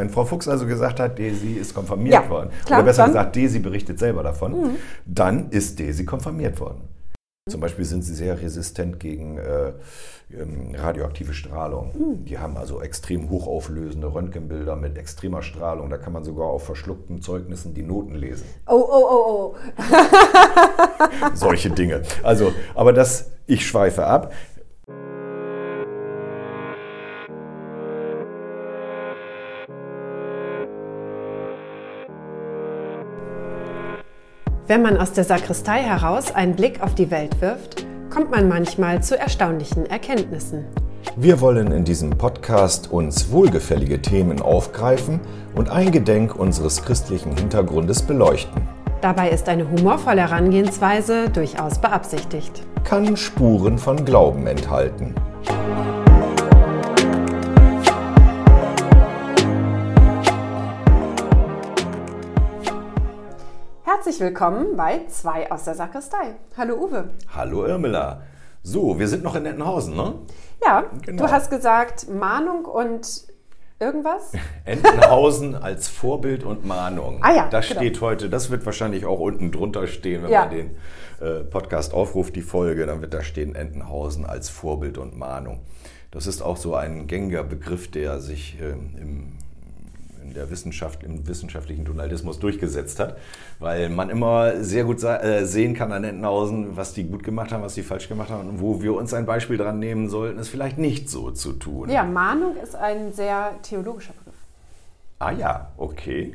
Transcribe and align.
Wenn 0.00 0.08
Frau 0.08 0.24
Fuchs 0.24 0.48
also 0.48 0.66
gesagt 0.66 0.98
hat, 0.98 1.18
Desi 1.18 1.52
ist 1.52 1.74
konfirmiert 1.74 2.14
Ja, 2.14 2.30
worden, 2.30 2.48
klar, 2.64 2.78
oder 2.78 2.86
besser 2.86 3.02
dann- 3.02 3.10
gesagt, 3.12 3.36
Desi 3.36 3.58
berichtet 3.58 3.98
selber 3.98 4.22
davon, 4.22 4.76
dann 5.04 5.50
ist 5.50 5.78
Desi 5.78 6.06
konfirmiert 6.06 6.58
worden. 6.58 6.80
Zum 7.50 7.60
Beispiel 7.60 7.84
sind 7.84 8.02
sie 8.02 8.14
sehr 8.14 8.40
resistent 8.40 8.98
gegen 8.98 9.36
äh, 9.36 9.72
ähm, 10.32 10.74
radioaktive 10.74 11.34
Strahlung. 11.34 12.24
Die 12.24 12.38
haben 12.38 12.56
also 12.56 12.80
extrem 12.80 13.28
hochauflösende 13.28 14.14
Röntgenbilder 14.14 14.76
mit 14.76 14.96
extremer 14.96 15.42
Strahlung. 15.42 15.90
Da 15.90 15.98
kann 15.98 16.12
man 16.12 16.22
sogar 16.24 16.46
auf 16.46 16.64
verschluckten 16.64 17.20
Zeugnissen 17.20 17.74
die 17.74 17.82
Noten 17.82 18.14
lesen. 18.14 18.44
Oh, 18.68 18.86
oh, 18.88 19.04
oh, 19.10 19.54
oh. 19.54 19.56
Solche 21.34 21.70
Dinge. 21.70 22.02
Also, 22.22 22.52
aber 22.74 22.92
das, 22.92 23.32
ich 23.46 23.66
schweife 23.66 24.06
ab. 24.06 24.32
Wenn 34.70 34.82
man 34.82 34.98
aus 34.98 35.10
der 35.10 35.24
Sakristei 35.24 35.82
heraus 35.82 36.32
einen 36.32 36.54
Blick 36.54 36.80
auf 36.80 36.94
die 36.94 37.10
Welt 37.10 37.40
wirft, 37.40 37.84
kommt 38.08 38.30
man 38.30 38.48
manchmal 38.48 39.02
zu 39.02 39.18
erstaunlichen 39.18 39.84
Erkenntnissen. 39.86 40.64
Wir 41.16 41.40
wollen 41.40 41.72
in 41.72 41.82
diesem 41.82 42.10
Podcast 42.10 42.92
uns 42.92 43.32
wohlgefällige 43.32 44.00
Themen 44.00 44.40
aufgreifen 44.40 45.18
und 45.56 45.70
eingedenk 45.70 46.36
unseres 46.36 46.84
christlichen 46.84 47.36
Hintergrundes 47.36 48.02
beleuchten. 48.02 48.62
Dabei 49.00 49.30
ist 49.30 49.48
eine 49.48 49.68
humorvolle 49.68 50.20
Herangehensweise 50.20 51.30
durchaus 51.30 51.80
beabsichtigt. 51.80 52.62
Kann 52.84 53.16
Spuren 53.16 53.76
von 53.76 54.04
Glauben 54.04 54.46
enthalten. 54.46 55.16
Herzlich 64.02 64.20
willkommen 64.20 64.78
bei 64.78 65.02
Zwei 65.08 65.52
aus 65.52 65.64
der 65.64 65.74
Sakristei. 65.74 66.34
Hallo 66.56 66.76
Uwe. 66.86 67.10
Hallo 67.34 67.66
Irmela. 67.66 68.22
So, 68.62 68.98
wir 68.98 69.06
sind 69.06 69.22
noch 69.22 69.34
in 69.34 69.44
Entenhausen, 69.44 69.94
ne? 69.94 70.14
Ja, 70.64 70.84
Genau. 71.04 71.26
du 71.26 71.30
hast 71.30 71.50
gesagt 71.50 72.08
Mahnung 72.08 72.64
und 72.64 73.24
irgendwas? 73.78 74.32
Entenhausen 74.64 75.54
als 75.54 75.88
Vorbild 75.88 76.44
und 76.44 76.64
Mahnung. 76.64 77.18
Ah 77.22 77.34
ja, 77.34 77.48
Das 77.50 77.68
genau. 77.68 77.80
steht 77.80 78.00
heute, 78.00 78.30
das 78.30 78.50
wird 78.50 78.64
wahrscheinlich 78.64 79.04
auch 79.04 79.20
unten 79.20 79.52
drunter 79.52 79.86
stehen, 79.86 80.22
wenn 80.22 80.30
Ja. 80.30 80.46
man 80.46 80.50
den 80.50 80.76
äh, 81.20 81.40
Podcast 81.44 81.92
aufruft, 81.92 82.34
die 82.36 82.40
Folge, 82.40 82.86
dann 82.86 83.02
wird 83.02 83.12
da 83.12 83.20
stehen 83.22 83.54
Entenhausen 83.54 84.24
als 84.24 84.48
Vorbild 84.48 84.96
und 84.96 85.18
Mahnung. 85.18 85.60
Das 86.10 86.26
ist 86.26 86.40
auch 86.40 86.56
so 86.56 86.74
ein 86.74 87.06
gängiger 87.06 87.44
Begriff, 87.44 87.90
der 87.90 88.18
sich 88.20 88.58
ähm, 88.62 88.96
im 88.98 89.38
in 90.22 90.34
der 90.34 90.50
Wissenschaft, 90.50 91.02
im 91.02 91.26
wissenschaftlichen 91.26 91.84
Journalismus 91.84 92.38
durchgesetzt 92.38 93.00
hat, 93.00 93.16
weil 93.58 93.88
man 93.88 94.10
immer 94.10 94.62
sehr 94.62 94.84
gut 94.84 95.02
äh, 95.02 95.44
sehen 95.44 95.74
kann 95.74 95.92
an 95.92 96.04
Entenhausen, 96.04 96.76
was 96.76 96.92
die 96.92 97.04
gut 97.04 97.24
gemacht 97.24 97.52
haben, 97.52 97.62
was 97.62 97.74
die 97.74 97.82
falsch 97.82 98.08
gemacht 98.08 98.30
haben 98.30 98.48
und 98.48 98.60
wo 98.60 98.82
wir 98.82 98.94
uns 98.94 99.14
ein 99.14 99.26
Beispiel 99.26 99.56
dran 99.56 99.78
nehmen 99.78 100.08
sollten, 100.08 100.38
es 100.38 100.48
vielleicht 100.48 100.78
nicht 100.78 101.08
so 101.08 101.30
zu 101.30 101.52
tun. 101.52 101.90
Ja, 101.90 102.04
Mahnung 102.04 102.56
ist 102.56 102.74
ein 102.76 103.12
sehr 103.12 103.52
theologischer 103.62 104.12
Begriff. 104.12 104.34
Ah 105.18 105.32
ja, 105.32 105.72
okay. 105.76 106.34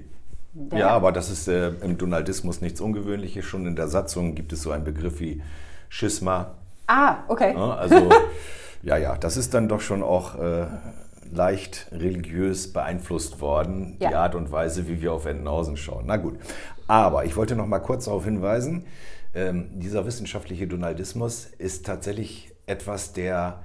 Ja. 0.71 0.77
Ja, 0.77 0.87
aber 0.89 1.11
das 1.11 1.29
ist 1.29 1.47
äh, 1.47 1.69
im 1.81 1.97
Donaldismus 1.97 2.61
nichts 2.61 2.79
Ungewöhnliches. 2.79 3.43
Schon 3.43 3.65
in 3.65 3.75
der 3.75 3.87
Satzung 3.87 4.35
gibt 4.35 4.53
es 4.53 4.61
so 4.61 4.71
einen 4.71 4.85
Begriff 4.85 5.19
wie 5.19 5.41
Schisma. 5.89 6.51
Ah, 6.87 7.17
okay. 7.27 7.53
Ne? 7.53 7.75
Also, 7.75 8.09
ja, 8.83 8.97
ja, 8.97 9.17
das 9.17 9.37
ist 9.37 9.53
dann 9.53 9.67
doch 9.67 9.81
schon 9.81 10.01
auch 10.01 10.39
äh, 10.39 10.67
leicht 11.35 11.87
religiös 11.91 12.71
beeinflusst 12.71 13.41
worden, 13.41 13.97
die 13.99 14.05
Ja. 14.05 14.23
Art 14.23 14.35
und 14.35 14.51
Weise, 14.51 14.87
wie 14.87 15.01
wir 15.01 15.13
auf 15.13 15.25
Entenhausen 15.25 15.77
schauen. 15.77 16.05
Na 16.07 16.17
gut, 16.17 16.39
aber 16.87 17.25
ich 17.25 17.35
wollte 17.35 17.55
noch 17.55 17.67
mal 17.67 17.79
kurz 17.79 18.05
darauf 18.05 18.25
hinweisen, 18.25 18.85
ähm, 19.33 19.67
dieser 19.79 20.05
wissenschaftliche 20.05 20.67
Donaldismus 20.67 21.45
ist 21.57 21.85
tatsächlich 21.85 22.53
etwas, 22.67 23.13
der 23.13 23.59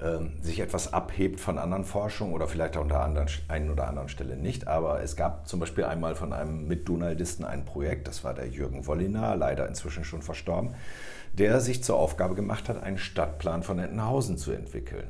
ähm, 0.00 0.32
sich 0.42 0.60
etwas 0.60 0.92
abhebt 0.92 1.40
von 1.40 1.58
anderen 1.58 1.84
Forschungen 1.84 2.34
oder 2.34 2.46
vielleicht 2.46 2.76
auch 2.76 2.82
an 2.82 2.88
der 2.88 3.00
anderen, 3.00 3.28
einen 3.48 3.70
oder 3.70 3.88
anderen 3.88 4.08
Stelle 4.10 4.36
nicht. 4.36 4.68
Aber 4.68 5.02
es 5.02 5.16
gab 5.16 5.48
zum 5.48 5.58
Beispiel 5.58 5.84
einmal 5.84 6.14
von 6.14 6.32
einem 6.32 6.68
Mit-Donaldisten 6.68 7.44
ein 7.44 7.64
Projekt, 7.64 8.06
das 8.06 8.22
war 8.22 8.34
der 8.34 8.46
Jürgen 8.46 8.86
Wolliner, 8.86 9.36
leider 9.36 9.66
inzwischen 9.66 10.04
schon 10.04 10.20
verstorben, 10.22 10.74
der 11.32 11.60
sich 11.60 11.82
zur 11.82 11.96
Aufgabe 11.96 12.34
gemacht 12.34 12.68
hat, 12.68 12.82
einen 12.82 12.98
Stadtplan 12.98 13.62
von 13.62 13.78
Entenhausen 13.78 14.36
zu 14.36 14.52
entwickeln. 14.52 15.06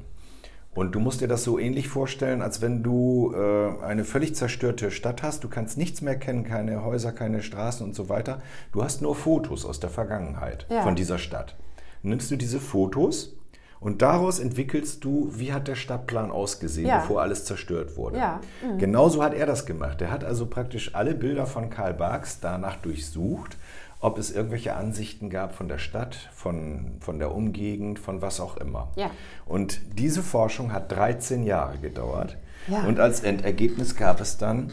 Und 0.77 0.95
du 0.95 1.01
musst 1.01 1.23
dir 1.23 1.27
das 1.29 1.43
so 1.43 1.59
ähnlich 1.59 1.89
vorstellen, 1.89 2.43
als 2.43 2.61
wenn 2.61 2.83
du 2.83 3.33
äh, 3.35 3.83
eine 3.83 4.05
völlig 4.05 4.35
zerstörte 4.37 4.91
Stadt 4.91 5.23
hast. 5.23 5.43
Du 5.43 5.49
kannst 5.49 5.79
nichts 5.79 6.03
mehr 6.03 6.17
kennen, 6.17 6.45
keine 6.45 6.85
Häuser, 6.85 7.13
keine 7.13 7.43
Straßen 7.43 7.85
und 7.85 7.95
so 7.95 8.09
weiter. 8.09 8.43
Du 8.73 8.85
hast 8.85 9.01
nur 9.03 9.15
Fotos 9.17 9.65
aus 9.65 9.81
der 9.81 9.91
Vergangenheit 9.91 10.67
Ja. 10.71 10.83
von 10.83 10.95
dieser 10.95 11.19
Stadt. 11.19 11.57
Nimmst 12.03 12.31
du 12.31 12.37
diese 12.37 12.61
Fotos 12.61 13.33
und 13.81 14.03
daraus 14.03 14.39
entwickelst 14.39 15.03
du, 15.03 15.31
wie 15.35 15.53
hat 15.53 15.67
der 15.67 15.75
Stadtplan 15.77 16.31
ausgesehen, 16.31 16.89
Ja. 16.89 16.99
bevor 16.99 17.23
alles 17.23 17.45
zerstört 17.47 17.97
wurde. 17.97 18.19
Ja, 18.19 18.41
Genauso 18.79 19.23
hat 19.23 19.33
er 19.35 19.47
das 19.47 19.65
gemacht. 19.67 20.01
Er 20.03 20.11
hat 20.11 20.25
also 20.25 20.47
praktisch 20.47 20.95
alle 20.95 21.15
Bilder 21.15 21.47
von 21.47 21.71
Karl 21.71 21.95
Barks 21.95 22.41
danach 22.41 22.77
durchsucht, 22.77 23.57
ob 24.07 24.19
es 24.19 24.31
irgendwelche 24.31 24.77
Ansichten 24.77 25.31
gab 25.31 25.57
von 25.57 25.67
der 25.67 25.79
Stadt, 25.79 26.31
von, 26.33 26.93
von 27.01 27.19
der 27.19 27.35
Umgegend, 27.35 27.99
von 27.99 28.23
was 28.23 28.39
auch 28.39 28.57
immer. 28.57 28.93
Ja. 28.95 29.11
Und 29.47 29.81
diese 29.99 30.23
Forschung 30.23 30.73
hat 30.73 30.93
13 30.93 31.43
Jahre 31.43 31.79
gedauert. 31.79 32.37
Ja. 32.69 32.85
Und 32.85 33.01
als 33.01 33.25
Endergebnis 33.25 33.97
gab 33.97 34.21
es 34.21 34.39
dann 34.39 34.71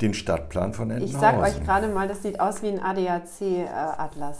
den 0.00 0.14
Stadtplan 0.14 0.72
von 0.72 0.90
Ich 0.90 0.96
Entenhausen. 0.98 1.20
sag 1.20 1.38
euch 1.42 1.64
gerade 1.64 1.88
mal, 1.88 2.06
das 2.06 2.22
sieht 2.22 2.38
aus 2.38 2.62
wie 2.62 2.68
ein 2.68 2.80
ADAC-Atlas. 2.80 4.38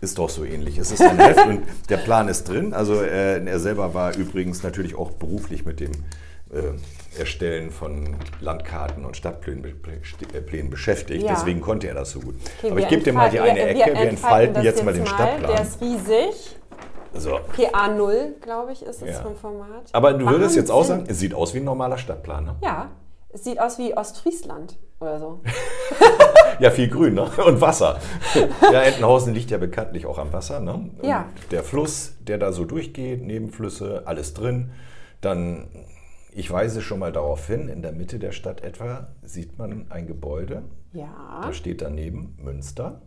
Ist 0.00 0.18
doch 0.18 0.28
so 0.30 0.44
ähnlich. 0.44 0.78
Es 0.78 0.92
ist 0.92 1.02
ein 1.02 1.18
Heft 1.18 1.44
und 1.48 1.64
der 1.88 1.96
Plan 1.96 2.28
ist 2.28 2.48
drin. 2.48 2.72
Also 2.72 3.02
äh, 3.02 3.44
er 3.44 3.58
selber 3.58 3.94
war 3.94 4.14
übrigens 4.14 4.62
natürlich 4.62 4.94
auch 4.94 5.10
beruflich 5.10 5.64
mit 5.64 5.80
dem 5.80 5.90
äh, 6.52 6.78
Erstellen 7.18 7.70
von 7.70 8.16
Landkarten 8.40 9.04
und 9.04 9.16
Stadtplänen 9.16 9.62
be- 9.62 10.40
Plänen 10.40 10.70
beschäftigt. 10.70 11.22
Ja. 11.24 11.32
Deswegen 11.34 11.60
konnte 11.60 11.88
er 11.88 11.94
das 11.94 12.10
so 12.12 12.20
gut. 12.20 12.34
Okay, 12.58 12.70
Aber 12.70 12.78
ich 12.80 12.84
wir 12.84 12.88
gebe 12.90 13.02
dir 13.02 13.12
mal 13.12 13.28
die 13.30 13.36
entfalten- 13.38 13.50
eine 13.60 13.74
wir- 13.74 13.84
Ecke. 13.86 13.92
Wir 13.98 14.08
entfalten 14.08 14.54
das 14.54 14.64
jetzt 14.64 14.84
mal 14.84 14.94
den 14.94 15.04
Der 15.04 15.10
Stadtplan. 15.10 15.62
ist 15.62 15.80
riesig. 15.80 16.56
So. 17.14 17.38
PA0, 17.56 18.40
glaube 18.40 18.72
ich, 18.72 18.82
ist 18.82 19.02
es 19.02 19.08
Ja. 19.16 19.22
vom 19.22 19.36
Format. 19.36 19.84
Aber 19.92 20.14
du 20.14 20.26
würdest 20.26 20.56
jetzt 20.56 20.70
auch 20.70 20.78
Wahnsinn. 20.80 20.96
sagen, 21.00 21.10
es 21.10 21.18
sieht 21.18 21.34
aus 21.34 21.52
wie 21.52 21.58
ein 21.58 21.64
normaler 21.64 21.98
Stadtplan. 21.98 22.44
Ne? 22.46 22.56
Ja, 22.62 22.90
es 23.28 23.44
sieht 23.44 23.60
aus 23.60 23.78
wie 23.78 23.94
Ostfriesland 23.96 24.78
oder 25.00 25.18
so. 25.18 25.40
Ja, 26.58 26.70
viel 26.70 26.88
Grün 26.88 27.14
ne? 27.14 27.22
und 27.46 27.60
Wasser. 27.60 27.98
Ja, 28.70 28.82
Entenhausen 28.82 29.34
liegt 29.34 29.50
ja 29.50 29.58
bekanntlich 29.58 30.06
auch 30.06 30.18
am 30.18 30.32
Wasser. 30.32 30.60
Ne? 30.60 30.90
Ja. 31.02 31.26
Der 31.50 31.64
Fluss, 31.64 32.12
der 32.20 32.38
da 32.38 32.52
so 32.52 32.64
durchgeht, 32.66 33.22
Nebenflüsse, 33.24 34.02
alles 34.04 34.34
drin. 34.34 34.70
Dann, 35.22 35.66
ich 36.34 36.50
weise 36.50 36.80
schon 36.82 36.98
mal 36.98 37.12
darauf 37.12 37.46
hin, 37.46 37.68
in 37.68 37.82
der 37.82 37.92
Mitte 37.92 38.18
der 38.18 38.32
Stadt 38.32 38.62
etwa 38.62 39.08
sieht 39.22 39.58
man 39.58 39.86
ein 39.90 40.06
Gebäude. 40.06 40.62
Ja. 40.92 41.40
Da 41.42 41.52
steht 41.52 41.82
daneben 41.82 42.34
Münster. 42.38 43.02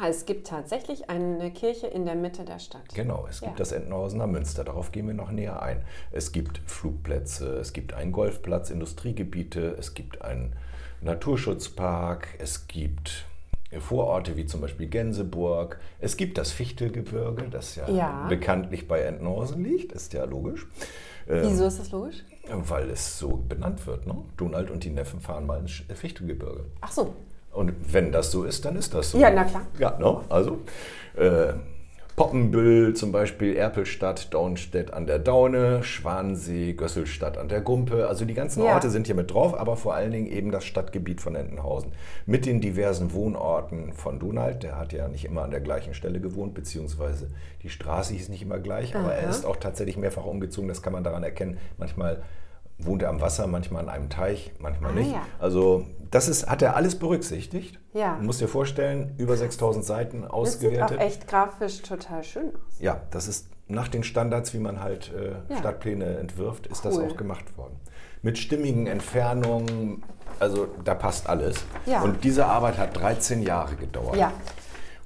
Ah, 0.00 0.08
es 0.08 0.26
gibt 0.26 0.46
tatsächlich 0.48 1.08
eine 1.08 1.50
Kirche 1.50 1.86
in 1.86 2.04
der 2.04 2.14
Mitte 2.14 2.44
der 2.44 2.58
Stadt. 2.58 2.82
Genau, 2.94 3.26
es 3.28 3.40
gibt 3.40 3.52
Ja. 3.52 3.58
das 3.58 3.72
Entenhausener 3.72 4.26
Münster. 4.26 4.64
Darauf 4.64 4.92
gehen 4.92 5.06
wir 5.06 5.14
noch 5.14 5.30
näher 5.30 5.62
ein. 5.62 5.82
Es 6.12 6.32
gibt 6.32 6.60
Flugplätze, 6.66 7.56
es 7.58 7.72
gibt 7.72 7.94
einen 7.94 8.12
Golfplatz, 8.12 8.70
Industriegebiete, 8.70 9.76
es 9.78 9.94
gibt 9.94 10.22
einen 10.22 10.54
Naturschutzpark, 11.00 12.28
es 12.38 12.66
gibt 12.66 13.24
Vororte 13.80 14.36
wie 14.36 14.46
zum 14.46 14.60
Beispiel 14.62 14.88
Gänseburg, 14.88 15.78
es 16.00 16.16
gibt 16.16 16.38
das 16.38 16.52
Fichtelgebirge, 16.52 17.48
das 17.50 17.76
ja, 17.76 17.88
Ja. 17.88 18.26
bekanntlich 18.28 18.88
bei 18.88 19.00
Entenhausen 19.00 19.62
liegt, 19.62 19.92
ist 19.92 20.12
ja 20.14 20.24
logisch. 20.24 20.66
Ähm, 21.28 21.42
Wieso 21.44 21.66
ist 21.66 21.78
das 21.78 21.90
logisch? 21.90 22.24
Weil 22.50 22.90
es 22.90 23.18
so 23.18 23.42
benannt 23.48 23.86
wird. 23.86 24.06
Ne? 24.06 24.16
Donald 24.36 24.70
und 24.70 24.84
die 24.84 24.90
Neffen 24.90 25.20
fahren 25.20 25.46
mal 25.46 25.60
ins 25.60 25.82
Fichtelgebirge. 25.94 26.64
Ach 26.80 26.90
so. 26.90 27.14
Und 27.52 27.74
wenn 27.92 28.12
das 28.12 28.30
so 28.30 28.44
ist, 28.44 28.64
dann 28.64 28.76
ist 28.76 28.94
das 28.94 29.10
so. 29.10 29.18
Ja, 29.18 29.30
na 29.30 29.44
klar. 29.44 29.66
Ja, 29.78 29.98
ne? 29.98 30.20
also 30.28 30.58
äh, 31.16 31.54
Poppenbüll 32.18 32.94
zum 32.94 33.12
Beispiel, 33.12 33.54
Erpelstadt, 33.56 34.34
Daunstedt 34.34 34.92
an 34.92 35.06
der 35.06 35.20
Daune, 35.20 35.84
Schwansee, 35.84 36.72
Gösselstadt 36.72 37.38
an 37.38 37.48
der 37.48 37.60
Gumpe. 37.60 38.08
Also 38.08 38.24
die 38.24 38.34
ganzen 38.34 38.64
Ja. 38.64 38.74
Orte 38.74 38.90
sind 38.90 39.06
hier 39.06 39.14
mit 39.14 39.32
drauf, 39.32 39.58
aber 39.58 39.76
vor 39.76 39.94
allen 39.94 40.10
Dingen 40.10 40.26
eben 40.26 40.50
das 40.50 40.64
Stadtgebiet 40.64 41.20
von 41.20 41.36
Entenhausen. 41.36 41.92
Mit 42.26 42.44
den 42.44 42.60
diversen 42.60 43.12
Wohnorten 43.12 43.92
von 43.92 44.18
Donald. 44.18 44.64
Der 44.64 44.76
hat 44.78 44.92
ja 44.92 45.06
nicht 45.06 45.24
immer 45.24 45.42
an 45.42 45.52
der 45.52 45.60
gleichen 45.60 45.94
Stelle 45.94 46.20
gewohnt, 46.20 46.54
beziehungsweise 46.54 47.28
die 47.62 47.68
Straße 47.70 48.14
hieß 48.14 48.28
nicht 48.30 48.42
immer 48.42 48.58
gleich, 48.58 48.96
aber 48.96 49.14
er 49.14 49.22
Aha. 49.24 49.30
ist 49.30 49.46
auch 49.46 49.56
tatsächlich 49.56 49.96
mehrfach 49.96 50.26
umgezogen. 50.26 50.68
Das 50.68 50.82
kann 50.82 50.92
man 50.92 51.04
daran 51.04 51.22
erkennen. 51.22 51.58
Manchmal 51.78 52.20
wohnt 52.78 53.02
er 53.02 53.10
am 53.10 53.20
Wasser, 53.20 53.46
manchmal 53.46 53.82
an 53.82 53.88
einem 53.88 54.08
Teich, 54.08 54.52
manchmal 54.58 54.90
Ah, 54.92 54.94
nicht. 54.94 55.12
ja. 55.12 55.22
Also 55.38 55.84
das 56.10 56.28
ist, 56.28 56.48
hat 56.48 56.62
er 56.62 56.76
alles 56.76 56.98
berücksichtigt. 56.98 57.78
Ja. 57.92 58.16
Du 58.16 58.24
musst 58.24 58.40
dir 58.40 58.48
vorstellen, 58.48 59.14
über 59.18 59.36
6000 59.36 59.84
Seiten 59.84 60.22
Das 60.22 60.28
sieht 60.30 60.32
ausgewertet. 60.32 60.98
auch 60.98 61.02
echt 61.02 61.28
grafisch 61.28 61.82
total 61.82 62.24
schön 62.24 62.48
aus. 62.54 62.78
Ja, 62.80 63.00
das 63.10 63.28
ist 63.28 63.48
nach 63.66 63.88
den 63.88 64.02
Standards, 64.02 64.54
wie 64.54 64.58
man 64.58 64.80
halt 64.80 65.12
äh, 65.14 65.32
Ja. 65.52 65.58
Stadtpläne 65.58 66.18
entwirft, 66.18 66.66
ist 66.68 66.84
das 66.84 66.96
Cool. 66.96 67.08
auch 67.10 67.16
gemacht 67.16 67.56
worden. 67.58 67.76
mit 68.20 68.36
stimmigen 68.36 68.88
Entfernungen. 68.88 70.02
Also 70.40 70.66
da 70.84 70.94
passt 70.94 71.28
alles. 71.28 71.64
Ja. 71.86 72.02
Und 72.02 72.24
diese 72.24 72.46
Arbeit 72.46 72.76
hat 72.78 72.96
13 72.96 73.42
Jahre 73.42 73.76
gedauert. 73.76 74.16
Ja. 74.16 74.32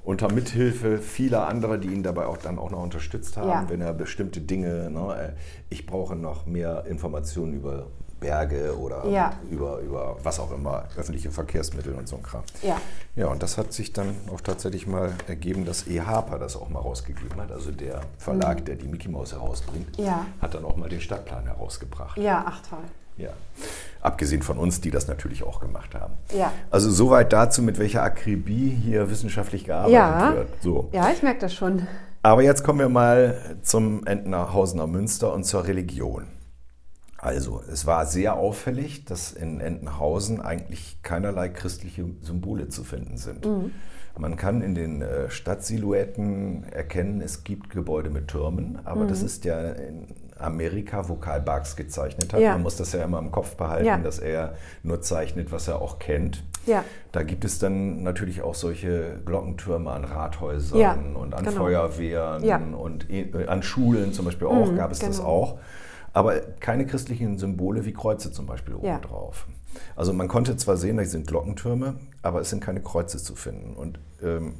Unter 0.05 0.33
Mithilfe 0.33 0.99
vieler 0.99 1.47
anderer, 1.47 1.79
die 1.79 1.89
ihn 1.89 2.03
dabei 2.03 2.27
auch 2.27 2.37
dann 2.39 2.59
auch 2.59 2.71
noch 2.71 2.83
unterstützt 2.83 3.37
haben, 3.37 3.49
Ja. 3.49 3.65
wenn 3.69 3.81
er 3.83 3.93
bestimmte 3.93 4.41
Dinge, 4.41 4.91
ne, 4.91 5.15
äh, 5.15 5.33
ich 5.69 5.87
brauche 5.87 6.17
noch 6.17 6.47
mehr 6.47 6.85
Informationen 6.87 7.53
über 7.55 7.87
Berge 8.23 8.79
oder 8.79 9.07
Ja. 9.07 9.33
über, 9.51 9.79
über 9.81 10.17
was 10.23 10.41
auch 10.41 10.51
immer, 10.53 10.85
öffentliche 10.97 11.31
Verkehrsmittel 11.31 11.95
und 11.95 12.09
so 12.09 12.17
ein 12.17 12.23
Kram. 12.23 12.43
Ja. 12.63 12.77
Ja, 13.17 13.27
und 13.27 13.43
das 13.43 13.59
hat 13.59 13.73
sich 13.75 13.93
dann 13.93 14.15
auch 14.33 14.41
tatsächlich 14.41 14.87
mal 14.87 15.13
ergeben, 15.29 15.65
dass 15.67 15.87
E. 15.87 16.01
Harper 16.01 16.39
das 16.39 16.57
auch 16.57 16.69
mal 16.71 16.79
rausgegeben 16.81 17.41
hat. 17.41 17.53
Also 17.53 17.71
der 17.73 18.01
Verlag, 18.19 18.65
der 18.65 18.77
die 18.77 18.87
Mickey 18.89 19.09
Mouse 19.09 19.33
herausbringt, 19.33 19.99
Mhm. 19.99 20.05
Ja. 20.05 20.25
hat 20.41 20.55
dann 20.55 20.65
auch 20.65 20.77
mal 20.77 20.89
den 20.89 21.01
Stadtplan 21.01 21.45
herausgebracht. 21.47 22.17
Ja, 22.17 22.45
ach 22.47 22.63
toll. 22.69 22.79
Ja. 23.19 23.29
Abgesehen 24.01 24.41
von 24.43 24.57
uns, 24.57 24.81
die 24.81 24.91
das 24.91 25.07
natürlich 25.07 25.43
auch 25.45 25.61
gemacht 25.61 25.95
haben. 25.95 26.15
Ja. 26.35 26.51
Also 26.71 26.91
soweit 26.91 27.33
dazu, 27.33 27.61
mit 27.63 27.79
welcher 27.79 28.03
Akribie 28.03 28.71
hier 28.71 29.11
wissenschaftlich 29.11 29.65
gearbeitet 29.65 29.93
Ja. 29.95 30.35
wird. 30.35 30.49
So. 30.63 30.89
Ja, 30.93 31.11
ich 31.11 31.23
merke 31.23 31.41
das 31.41 31.53
schon. 31.55 31.87
Aber 32.23 32.43
jetzt 32.43 32.65
kommen 32.65 32.79
wir 32.79 32.89
mal 32.89 33.57
zum 33.63 34.07
Entenhausener 34.07 34.87
Münster 34.87 35.33
und 35.33 35.45
zur 35.45 35.67
Religion. 35.67 36.27
Also, 37.23 37.63
es 37.73 37.87
war 37.87 38.05
sehr 38.05 38.35
auffällig, 38.35 39.05
dass 39.05 39.31
in 39.33 39.61
Entenhausen 39.61 40.41
eigentlich 40.41 40.99
keinerlei 41.05 41.49
christliche 41.49 42.05
Symbole 42.21 42.69
zu 42.69 42.83
finden 42.83 43.17
sind. 43.17 43.47
Man 44.19 44.37
kann 44.37 44.61
in 44.61 44.75
den 44.75 45.01
äh, 45.03 45.31
Stadtsilhouetten 45.31 46.65
erkennen, 46.65 47.21
es 47.21 47.45
gibt 47.45 47.71
Gebäude 47.71 48.11
mit 48.11 48.27
Türmen, 48.29 48.79
aber 48.85 49.05
das 49.07 49.23
ist 49.23 49.45
ja 49.45 49.71
in 49.71 50.09
Amerika, 50.39 51.09
wo 51.09 51.15
Karl 51.15 51.41
Barks 51.41 51.77
gezeichnet 51.77 52.33
hat. 52.33 52.41
Ja. 52.41 52.53
Man 52.55 52.63
muss 52.63 52.77
das 52.77 52.93
ja 52.93 53.05
immer 53.05 53.21
im 53.21 53.31
Kopf 53.31 53.55
behalten, 53.55 53.87
Ja. 53.87 53.97
dass 53.99 54.19
er 54.19 54.55
nur 54.83 55.01
zeichnet, 55.01 55.53
was 55.53 55.69
er 55.69 55.81
auch 55.81 56.01
kennt. 56.01 56.43
Ja. 56.67 56.85
Da 57.13 57.23
gibt 57.23 57.45
es 57.45 57.59
dann 57.61 58.03
natürlich 58.03 58.43
auch 58.43 58.55
solche 58.57 59.21
Glockentürme 59.25 59.91
an 59.93 60.05
Rathäusern 60.05 61.15
und 61.17 61.35
an 61.35 61.45
genau. 61.45 61.57
Feuerwehren 61.57 62.75
und 62.75 63.09
äh, 63.11 63.47
an 63.47 63.63
Schulen 63.63 64.13
zum 64.13 64.25
Beispiel 64.25 64.49
auch 64.49 64.73
Mhm, 64.73 64.77
gab 64.77 64.91
es 64.91 64.99
das 64.99 65.19
genau. 65.19 65.29
auch. 65.29 65.59
Aber 66.13 66.41
keine 66.41 66.87
christlichen 66.87 67.39
Symbole 67.39 67.85
wie 67.85 67.93
Kreuze 67.93 68.33
zum 68.33 68.47
Beispiel 68.47 68.75
Ja. 68.83 68.97
obendrauf. 68.97 69.47
Also 69.97 70.13
man 70.13 70.29
konnte 70.29 70.57
zwar 70.57 70.77
sehen, 70.77 70.99
da 70.99 71.05
sind 71.05 71.27
Glockentürme, 71.27 71.97
aber 72.21 72.41
es 72.41 72.51
sind 72.51 72.61
keine 72.63 72.83
Kreuze 72.83 73.19
zu 73.19 73.35
finden. 73.35 73.75
Und 73.75 73.99
ähm, 74.23 74.55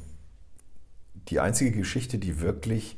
die 1.29 1.39
einzige 1.39 1.71
Geschichte, 1.71 2.17
die 2.17 2.41
wirklich 2.41 2.97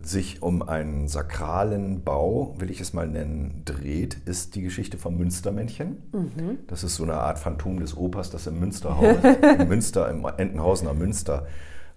sich 0.00 0.42
um 0.42 0.62
einen 0.62 1.06
sakralen 1.06 2.02
Bau, 2.02 2.56
will 2.58 2.70
ich 2.70 2.80
es 2.80 2.92
mal 2.92 3.06
nennen, 3.06 3.62
dreht, 3.64 4.14
ist 4.24 4.54
die 4.56 4.62
Geschichte 4.62 4.98
vom 4.98 5.16
Münstermännchen. 5.16 6.02
Mhm. 6.12 6.58
Das 6.66 6.82
ist 6.82 6.96
so 6.96 7.04
eine 7.04 7.14
Art 7.14 7.38
Phantom 7.38 7.78
des 7.78 7.96
Opas, 7.96 8.30
das 8.30 8.46
im 8.48 8.58
Münsterhaus, 8.58 9.16
im 9.60 9.68
Münster, 9.68 10.08
im 10.08 10.24
Entenhausener 10.24 10.94
Münster 10.94 11.46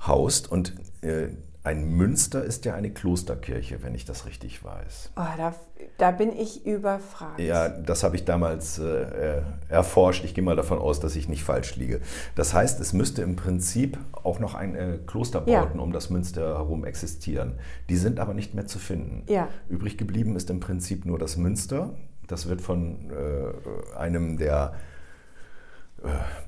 haust. 0.06 0.52
Und 0.52 0.76
äh, 1.02 1.30
ein 1.66 1.90
Münster 1.90 2.44
ist 2.44 2.64
ja 2.66 2.76
eine 2.76 2.92
Klosterkirche, 2.92 3.82
wenn 3.84 3.96
ich 3.96 4.06
das 4.06 4.26
richtig 4.26 4.64
weiß. 4.64 5.12
Oh, 5.18 5.22
da, 5.38 5.54
da 5.98 6.12
bin 6.12 6.32
ich 6.32 6.66
überfragt. 6.66 7.40
Ja, 7.40 7.70
das 7.70 8.04
habe 8.04 8.16
ich 8.16 8.24
damals 8.24 8.78
äh, 8.80 9.42
erforscht. 9.68 10.24
Ich 10.24 10.34
gehe 10.34 10.44
mal 10.44 10.56
davon 10.56 10.78
aus, 10.78 11.00
dass 11.00 11.16
ich 11.16 11.28
nicht 11.28 11.44
falsch 11.44 11.76
liege. 11.76 12.02
Das 12.36 12.54
heißt, 12.54 12.80
es 12.80 12.94
müsste 12.94 13.24
im 13.24 13.36
Prinzip 13.36 13.98
auch 14.14 14.40
noch 14.40 14.54
ein 14.54 14.76
äh, 14.76 15.00
Klosterbauten 15.08 15.78
Ja. 15.78 15.82
um 15.84 15.92
das 15.92 16.10
Münster 16.10 16.56
herum 16.56 16.86
existieren. 16.86 17.54
Die 17.90 17.98
sind 17.98 18.20
aber 18.20 18.34
nicht 18.34 18.54
mehr 18.54 18.68
zu 18.68 18.80
finden. 18.80 19.24
Ja. 19.28 19.48
Übrig 19.68 19.98
geblieben 19.98 20.36
ist 20.36 20.50
im 20.50 20.60
Prinzip 20.60 21.06
nur 21.06 21.18
das 21.20 21.36
Münster. 21.36 21.96
Das 22.28 22.48
wird 22.48 22.62
von 22.62 23.12
äh, 23.12 23.98
einem 23.98 24.38
der 24.38 24.74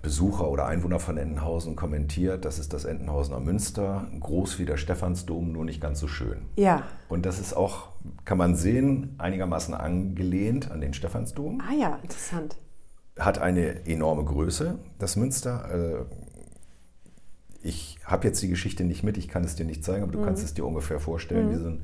Besucher 0.01 0.49
oder 0.49 0.65
Einwohner 0.65 0.99
von 0.99 1.17
Entenhausen 1.17 1.75
kommentiert. 1.75 2.45
Das 2.45 2.59
ist 2.59 2.73
das 2.73 2.85
Entenhausener 2.85 3.39
Münster, 3.39 4.07
groß 4.19 4.59
wie 4.59 4.65
der 4.65 4.77
Stephansdom, 4.77 5.51
nur 5.51 5.65
nicht 5.65 5.81
ganz 5.81 5.99
so 5.99 6.07
schön. 6.07 6.45
Ja. 6.55 6.83
Und 7.09 7.25
das 7.25 7.39
ist 7.39 7.53
auch, 7.53 7.89
kann 8.25 8.37
man 8.37 8.55
sehen, 8.55 9.15
einigermaßen 9.17 9.73
angelehnt 9.73 10.71
an 10.71 10.81
den 10.81 10.93
Stephansdom. 10.93 11.61
Ah 11.61 11.73
ja, 11.73 11.95
interessant. 12.01 12.57
Hat 13.17 13.39
eine 13.39 13.85
enorme 13.87 14.23
Größe, 14.23 14.77
das 14.99 15.15
Münster. 15.15 16.05
Äh, 16.05 16.05
Ich 17.63 17.97
habe 18.05 18.27
jetzt 18.27 18.41
die 18.43 18.47
Geschichte 18.47 18.83
nicht 18.85 19.03
mit, 19.03 19.17
ich 19.17 19.27
kann 19.27 19.43
es 19.43 19.55
dir 19.55 19.65
nicht 19.65 19.83
zeigen, 19.83 20.03
aber 20.03 20.11
du 20.11 20.21
kannst 20.23 20.41
Mhm. 20.41 20.45
es 20.45 20.53
dir 20.53 20.65
ungefähr 20.65 20.99
vorstellen. 20.99 21.49
Wir 21.49 21.59
sind 21.59 21.81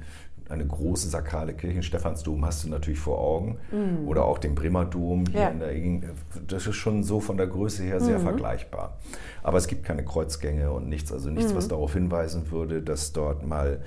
eine 0.50 0.66
große 0.66 1.10
sakrale 1.10 1.54
Kirche. 1.54 1.84
Stephansdom 1.84 2.45
hast 2.45 2.63
du 2.63 2.69
natürlich 2.69 3.00
vor 3.00 3.19
Augen. 3.19 3.57
Oder 4.06 4.25
auch 4.25 4.38
den 4.38 4.56
Bremer 4.56 4.86
Dom 4.86 5.25
hier 5.25 5.31
Mhm. 5.31 5.36
Ja. 5.42 5.48
in 5.50 5.60
der 5.60 5.74
Gegend. 5.74 6.06
Das 6.48 6.68
ist 6.68 6.75
schon 6.75 7.04
so 7.04 7.19
von 7.19 7.38
der 7.38 7.48
Größe 7.48 7.84
her 7.84 8.00
sehr 8.00 8.19
Mhm. 8.19 8.24
vergleichbar. 8.24 8.98
Aber 9.42 9.57
es 9.57 9.68
gibt 9.68 9.84
keine 9.84 10.04
Kreuzgänge 10.04 10.72
und 10.72 10.90
nichts, 10.90 11.12
also 11.12 11.30
nichts, 11.30 11.51
Mhm. 11.54 11.57
was 11.57 11.68
darauf 11.68 11.94
hinweisen 11.94 12.51
würde, 12.51 12.81
dass 12.81 13.13
dort 13.13 13.45
mal 13.48 13.81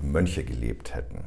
Mönche 0.00 0.44
gelebt 0.44 0.94
hätten. 0.94 1.24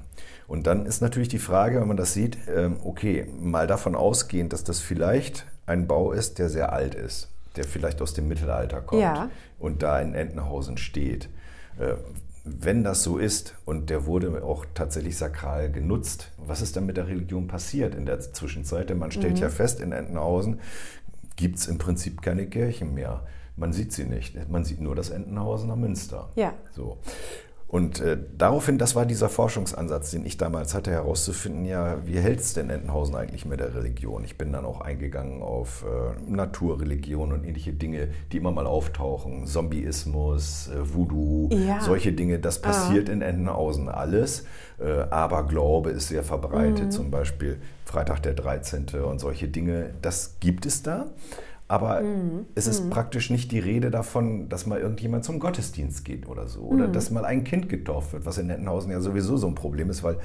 Und 0.47 0.67
dann 0.67 0.85
ist 0.85 1.01
natürlich 1.01 1.27
die 1.29 1.39
Frage, 1.39 1.79
wenn 1.81 1.87
man 1.87 1.97
das 1.97 2.13
sieht, 2.13 2.37
ähm, 2.53 2.77
okay, 2.83 3.27
mal 3.39 3.67
davon 3.67 3.95
ausgehend, 3.95 4.53
dass 4.53 4.63
das 4.63 4.79
vielleicht 4.79 5.45
ein 5.65 5.87
Bau 5.87 6.11
ist, 6.11 6.39
der 6.39 6.49
sehr 6.49 6.73
alt 6.73 6.95
ist, 6.95 7.29
der 7.55 7.63
vielleicht 7.63 8.01
aus 8.01 8.13
dem 8.13 8.27
Mittelalter 8.27 8.81
kommt 8.81 9.01
Ja. 9.01 9.29
und 9.59 9.83
da 9.83 9.99
in 9.99 10.13
Entenhausen 10.13 10.77
steht. 10.77 11.29
Wenn 12.45 12.83
das 12.83 13.03
so 13.03 13.17
ist 13.19 13.55
und 13.65 13.89
der 13.89 14.05
wurde 14.05 14.43
auch 14.43 14.65
tatsächlich 14.73 15.17
sakral 15.17 15.71
genutzt, 15.71 16.31
was 16.37 16.61
ist 16.61 16.75
dann 16.75 16.85
mit 16.85 16.97
der 16.97 17.07
Religion 17.07 17.47
passiert 17.47 17.95
in 17.95 18.05
der 18.05 18.19
Zwischenzeit? 18.19 18.89
Denn 18.89 18.97
man 18.97 19.11
stellt 19.11 19.35
Mhm. 19.35 19.41
ja 19.41 19.49
fest, 19.49 19.79
in 19.79 19.93
Entenhausen 19.93 20.59
gibt 21.37 21.57
es 21.59 21.67
im 21.67 21.77
Prinzip 21.77 22.21
keine 22.21 22.45
Kirchen 22.47 22.93
mehr. 22.93 23.23
Man 23.55 23.71
sieht 23.71 23.93
sie 23.93 24.03
nicht. 24.05 24.49
Man 24.49 24.65
sieht 24.65 24.81
nur 24.81 24.95
das 24.95 25.09
Entenhausener 25.09 25.75
Münster. 25.77 26.29
Ja. 26.35 26.53
So. 26.71 26.97
Und 27.73 28.01
äh, 28.01 28.19
daraufhin, 28.37 28.77
das 28.77 28.95
war 28.95 29.07
dieser 29.07 29.29
Forschungsansatz, 29.29 30.11
den 30.11 30.27
ich 30.27 30.37
damals 30.37 30.75
hatte, 30.75 30.91
herauszufinden, 30.91 31.65
ja, 31.65 31.97
wie 32.05 32.19
hält 32.19 32.39
es 32.39 32.53
denn 32.53 32.69
Entenhausen 32.69 33.15
eigentlich 33.15 33.47
mit 33.47 33.59
der 33.59 33.73
Religion? 33.73 34.23
Ich 34.23 34.37
bin 34.37 34.53
dann 34.53 34.63
auch 34.63 34.79
eingegangen 34.79 35.41
auf 35.41 35.83
äh, 35.83 36.31
Naturreligion 36.31 37.33
und 37.33 37.43
ähnliche 37.43 37.73
Dinge, 37.73 38.09
die 38.31 38.37
immer 38.37 38.51
mal 38.51 38.67
auftauchen. 38.67 39.47
Zombieismus, 39.47 40.67
äh, 40.69 40.93
Voodoo, 40.93 41.49
Ja. 41.51 41.81
solche 41.81 42.13
Dinge. 42.13 42.37
Das 42.37 42.61
passiert 42.61 43.09
in 43.09 43.23
Entenhausen 43.23 43.89
alles. 43.89 44.45
Äh, 44.79 45.09
Aberglaube 45.09 45.89
ist 45.89 46.09
sehr 46.09 46.21
verbreitet, 46.21 46.93
zum 46.93 47.09
Beispiel 47.09 47.57
Freitag 47.85 48.21
der 48.21 48.35
13. 48.35 48.85
und 49.03 49.17
solche 49.17 49.47
Dinge. 49.47 49.95
Das 50.03 50.35
gibt 50.39 50.67
es 50.67 50.83
da. 50.83 51.07
Aber 51.73 52.03
es 52.53 52.67
ist 52.67 52.91
praktisch 52.91 53.31
nicht 53.31 53.51
die 53.51 53.57
Rede 53.57 53.89
davon, 53.89 54.47
dass 54.47 54.67
mal 54.67 54.79
irgendjemand 54.79 55.25
zum 55.25 55.39
Gottesdienst 55.39 56.05
geht 56.05 56.29
oder 56.29 56.47
so. 56.47 56.59
Oder 56.61 56.87
dass 56.87 57.09
mal 57.09 57.25
ein 57.25 57.43
Kind 57.43 57.67
getauft 57.67 58.13
wird, 58.13 58.27
was 58.27 58.37
in 58.37 58.47
Entenhausen 58.51 58.91
ja 58.91 59.01
sowieso 59.01 59.37
so 59.37 59.47
ein 59.47 59.55
Problem 59.55 59.89
ist, 59.89 60.03
weil 60.03 60.17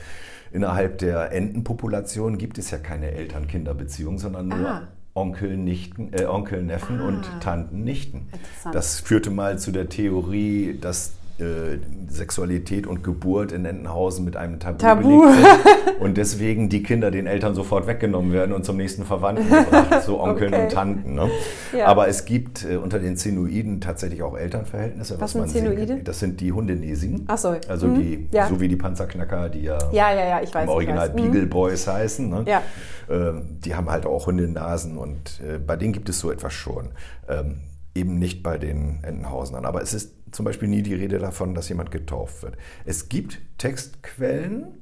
innerhalb 0.52 0.99
der 0.99 1.33
Entenpopulation 1.33 2.37
gibt 2.37 2.59
es 2.59 2.71
ja 2.71 2.76
keine 2.76 3.12
Eltern-Kinder-Beziehung, 3.12 4.19
sondern 4.19 4.49
nur 4.49 4.69
Ah. 4.69 4.88
Onkel, 5.14 5.57
Nichten, 5.57 6.11
äh, 6.12 6.26
Onkel, 6.26 6.62
Neffen 6.62 7.00
und 7.00 7.25
Tanten, 7.40 7.83
Nichten. 7.83 8.28
Das 8.71 9.00
führte 9.00 9.31
mal 9.31 9.59
zu 9.59 9.73
der 9.73 9.88
Theorie, 9.88 10.76
dass 10.78 11.14
äh, 11.38 11.78
Sexualität 12.09 12.87
und 12.87 13.04
Geburt 13.04 13.52
in 13.52 13.64
Entenhausen 13.64 14.25
mit 14.25 14.37
einem 14.37 14.59
Tabu, 14.59 14.78
Tabu. 14.78 15.21
belegt 15.23 15.38
sind 15.38 16.00
und 16.00 16.16
deswegen 16.16 16.68
die 16.68 16.83
Kinder 16.83 17.11
den 17.11 17.26
Eltern 17.26 17.54
sofort 17.54 17.87
weggenommen 17.87 18.33
werden 18.33 18.52
und 18.52 18.64
zum 18.64 18.76
nächsten 18.76 19.04
Verwandten 19.04 19.49
gebracht, 19.49 20.02
so 20.02 20.21
Onkeln 20.23 20.52
Okay. 20.52 20.62
und 20.64 20.73
Tanten. 20.73 21.14
Ne? 21.14 21.28
Ja. 21.76 21.87
Aber 21.87 22.09
es 22.09 22.25
gibt 22.25 22.64
äh, 22.64 22.76
unter 22.76 22.99
den 22.99 23.16
Zenoiden 23.16 23.80
tatsächlich 23.80 24.23
auch 24.23 24.37
Elternverhältnisse. 24.37 25.21
Was 25.21 25.33
sind 25.33 25.40
man 25.42 25.49
sehen 25.50 25.64
kann. 25.66 25.76
Zenoide? 25.76 26.02
Das 26.02 26.18
sind 26.18 26.40
die 26.40 26.52
Hundenesigen. 26.52 27.25
Ach 27.28 27.38
so. 27.38 27.54
Also 27.68 27.87
Mhm. 27.88 27.95
die, 28.00 28.28
Ja. 28.33 28.49
so 28.49 28.61
wie 28.61 28.68
die 28.68 28.76
Panzerknacker, 28.76 29.49
die 29.49 29.62
ja, 29.62 29.78
Ja, 29.92 30.12
ja, 30.12 30.26
ja, 30.28 30.40
ich 30.42 30.54
weiß. 30.54 30.64
im 30.64 30.68
Original. 30.71 31.11
Mhm. 31.11 31.16
Beagle 31.16 31.47
Boys 31.47 31.87
heißen. 31.87 32.28
Ne? 32.28 32.45
Ja. 32.47 32.62
Ähm, 33.11 33.59
die 33.64 33.75
haben 33.75 33.88
halt 33.90 34.07
auch 34.07 34.26
Hundenasen 34.26 34.99
und 34.99 35.40
äh, 35.40 35.59
bei 35.59 35.76
denen 35.76 35.92
gibt 35.92 36.09
es 36.09 36.18
so 36.18 36.30
etwas 36.30 36.52
schon. 36.52 36.90
Ähm, 37.28 37.61
eben 37.95 38.18
nicht 38.18 38.42
bei 38.42 38.59
den 38.59 38.99
Entenhausenern. 39.02 39.64
Aber 39.64 39.83
es 39.83 39.92
ist 39.95 40.12
zum 40.32 40.44
Beispiel 40.44 40.68
nie 40.68 40.82
die 40.82 40.94
Rede 40.94 41.18
davon, 41.18 41.54
dass 41.54 41.68
jemand 41.68 41.90
getauft 41.90 42.42
wird. 42.42 42.56
Es 42.85 43.08
gibt 43.08 43.38
Textquellen, 43.58 44.78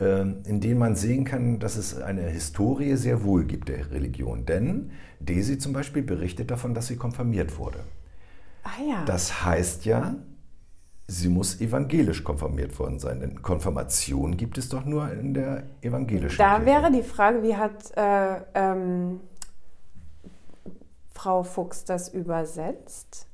ähm, 0.00 0.42
in 0.46 0.60
denen 0.60 0.78
man 0.78 0.96
sehen 0.96 1.24
kann, 1.24 1.58
dass 1.58 1.76
es 1.76 2.00
eine 2.00 2.22
Historie 2.22 2.96
sehr 2.96 3.24
wohl 3.24 3.44
gibt 3.44 3.68
der 3.68 3.90
Religion. 3.90 4.46
Denn 4.46 4.90
Desi 5.20 5.58
zum 5.58 5.72
Beispiel 5.72 6.02
berichtet 6.02 6.50
davon, 6.50 6.74
dass 6.74 6.86
sie 6.86 6.96
konfirmiert 6.96 7.58
wurde. 7.58 7.80
Ah 8.62 8.82
ja. 8.88 9.04
Das 9.04 9.44
heißt 9.44 9.84
ja, 9.86 10.14
sie 11.06 11.28
muss 11.28 11.60
evangelisch 11.60 12.22
konfirmiert 12.22 12.78
worden 12.78 12.98
sein. 12.98 13.20
Denn 13.20 13.42
Konfirmation 13.42 14.36
gibt 14.36 14.58
es 14.58 14.68
doch 14.68 14.84
nur 14.84 15.10
in 15.12 15.34
der 15.34 15.64
evangelischen 15.80 16.38
Da 16.38 16.56
Kirche. 16.58 16.66
wäre 16.66 16.92
die 16.92 17.02
Frage, 17.02 17.42
wie 17.42 17.56
hat 17.56 17.96
äh, 17.96 18.40
ähm, 18.54 19.20
Frau 21.12 21.42
Fuchs 21.42 21.84
das 21.84 22.08
übersetzt? 22.10 23.27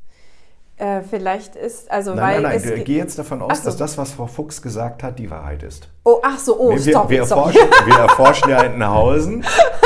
Äh, 0.77 1.03
vielleicht 1.03 1.55
ist, 1.57 1.91
also 1.91 2.15
Nein, 2.15 2.21
weil 2.23 2.33
nein, 2.35 2.43
nein, 2.43 2.57
es 2.57 2.63
du- 2.65 2.75
ge- 2.75 2.85
geh 2.85 2.97
jetzt 2.97 3.19
davon 3.19 3.43
aus, 3.43 3.59
so. 3.59 3.65
dass 3.67 3.77
das, 3.77 3.97
was 3.99 4.13
Frau 4.13 4.27
Fuchs 4.27 4.61
gesagt 4.61 5.03
hat, 5.03 5.19
die 5.19 5.31
Wahrheit 5.31 5.63
ist. 5.63 5.89
Oh, 6.07 6.19
ach 6.23 6.39
so, 6.39 6.59
oh, 6.61 6.69
Nee, 6.73 6.85
wir, 6.85 6.93
stopp, 6.93 7.09
wir, 7.09 7.25
stopp. 7.25 7.39
erforschen, 7.47 7.69
wir 7.87 7.95
erforschen 7.95 8.51
ja 8.51 8.63
Entenhausen 8.63 9.43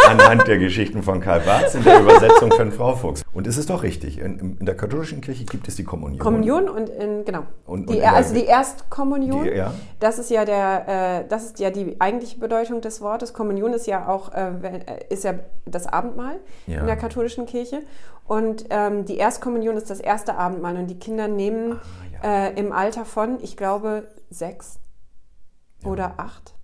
anhand 0.08 0.48
der 0.48 0.58
Geschichten 0.58 1.02
von 1.04 1.20
Karl 1.20 1.38
Barth 1.40 1.72
in 1.76 1.84
der 1.84 2.00
Übersetzung 2.00 2.50
von 2.50 2.72
Frau 2.72 2.96
Fuchs. 2.96 3.22
Und 3.32 3.46
es 3.46 3.56
ist 3.56 3.70
doch 3.70 3.84
richtig, 3.84 4.18
in, 4.18 4.56
in 4.58 4.66
der 4.66 4.76
katholischen 4.76 5.20
Kirche 5.20 5.44
gibt 5.44 5.68
es 5.68 5.76
die 5.76 5.84
Kommunion. 5.84 6.18
Kommunion 6.18 6.68
und 6.68 6.88
in, 6.88 7.24
genau. 7.24 7.44
Und- 7.66 7.82
und 7.88 7.90
die, 7.90 7.98
in 7.98 8.04
also 8.04 8.34
die 8.34 8.46
Erstkommunion, 8.46 9.44
Die- 9.44 9.50
ja. 9.50 9.72
das 10.00 10.18
ist 10.18 10.30
ja 10.30 10.44
der, 10.44 11.20
äh, 11.22 11.28
das 11.28 11.44
ist 11.44 11.60
ja 11.60 11.70
die 11.70 12.00
eigentliche 12.00 12.38
Bedeutung 12.40 12.80
des 12.80 13.00
Wortes. 13.00 13.32
Kommunion 13.32 13.72
ist 13.72 13.86
ja 13.86 14.08
auch, 14.08 14.32
äh, 14.34 14.48
äh, 14.62 14.80
ist 15.14 15.22
ja 15.22 15.34
das 15.66 15.86
Abendmahl 15.86 16.40
Ja. 16.66 16.80
in 16.80 16.86
der 16.86 16.96
katholischen 16.96 17.46
Kirche. 17.46 17.82
Und 18.26 18.64
ähm, 18.70 19.04
die 19.04 19.18
Erstkommunion 19.18 19.76
ist 19.76 19.88
das 19.88 20.00
erste 20.00 20.34
Abendmahl 20.36 20.76
und 20.76 20.88
die 20.88 20.98
Kinder 20.98 21.28
nehmen 21.28 21.78
Ah, 22.22 22.46
äh, 22.48 22.58
im 22.58 22.72
Alter 22.72 23.04
von, 23.04 23.38
ich 23.40 23.56
glaube, 23.56 24.08
sechs 24.30 24.80
oder 25.84 26.14
acht. 26.18 26.54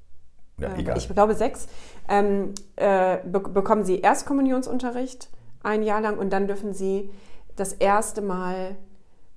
Ja, 0.59 0.68
äh, 0.75 0.80
egal. 0.80 0.97
ich 0.99 1.09
glaube 1.09 1.35
sechs, 1.35 1.66
ähm, 2.09 2.54
äh, 2.76 3.18
be 3.25 3.40
bekommen 3.40 3.85
sie 3.85 4.00
Erstkommunionsunterricht 4.00 5.30
ein 5.62 5.83
Jahr 5.83 6.00
lang 6.00 6.18
und 6.18 6.30
dann 6.33 6.47
dürfen 6.47 6.73
sie 6.75 7.11
das 7.56 7.73
erste 7.73 8.21
Mal 8.23 8.76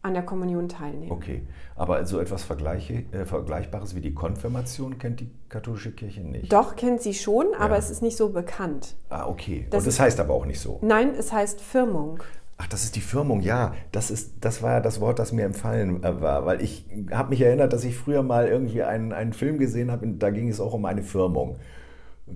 an 0.03 0.13
der 0.13 0.23
Kommunion 0.23 0.69
teilnehmen. 0.69 1.11
Okay, 1.11 1.41
aber 1.75 2.05
so 2.05 2.19
etwas 2.19 2.43
Vergleiche, 2.43 3.03
äh, 3.11 3.25
Vergleichbares 3.25 3.95
wie 3.95 4.01
die 4.01 4.13
Konfirmation 4.13 4.97
kennt 4.99 5.19
die 5.19 5.31
katholische 5.49 5.91
Kirche 5.91 6.21
nicht. 6.21 6.53
Doch, 6.53 6.75
kennt 6.75 7.01
sie 7.01 7.13
schon, 7.13 7.47
aber 7.57 7.73
Ja. 7.73 7.79
es 7.79 7.89
ist 7.89 8.01
nicht 8.01 8.15
so 8.15 8.29
bekannt. 8.29 8.95
Ah, 9.09 9.27
okay. 9.27 9.67
Das 9.69 9.83
Und 9.83 9.87
das 9.87 9.99
heißt 9.99 10.19
aber 10.19 10.33
auch 10.33 10.45
nicht 10.45 10.59
so. 10.59 10.79
Nein, 10.81 11.13
es 11.17 11.33
heißt 11.33 11.59
Firmung. 11.61 12.19
Ach, 12.59 12.67
das 12.67 12.83
ist 12.83 12.95
die 12.95 13.01
Firmung, 13.01 13.41
ja. 13.41 13.73
Das, 13.91 14.09
ist, 14.09 14.33
das 14.41 14.63
war 14.63 14.71
ja 14.73 14.79
das 14.79 14.99
Wort, 14.99 15.19
das 15.19 15.31
mir 15.31 15.45
empfallen 15.45 16.03
äh, 16.03 16.21
war, 16.21 16.45
weil 16.45 16.61
ich 16.61 16.85
habe 17.11 17.29
mich 17.29 17.41
erinnert, 17.41 17.71
dass 17.71 17.83
ich 17.83 17.95
früher 17.95 18.23
mal 18.23 18.47
irgendwie 18.47 18.81
einen, 18.83 19.13
einen 19.13 19.33
Film 19.33 19.59
gesehen 19.59 19.91
habe, 19.91 20.07
da 20.07 20.31
ging 20.31 20.49
es 20.49 20.59
auch 20.59 20.73
um 20.73 20.85
eine 20.85 21.03
Firmung. 21.03 21.57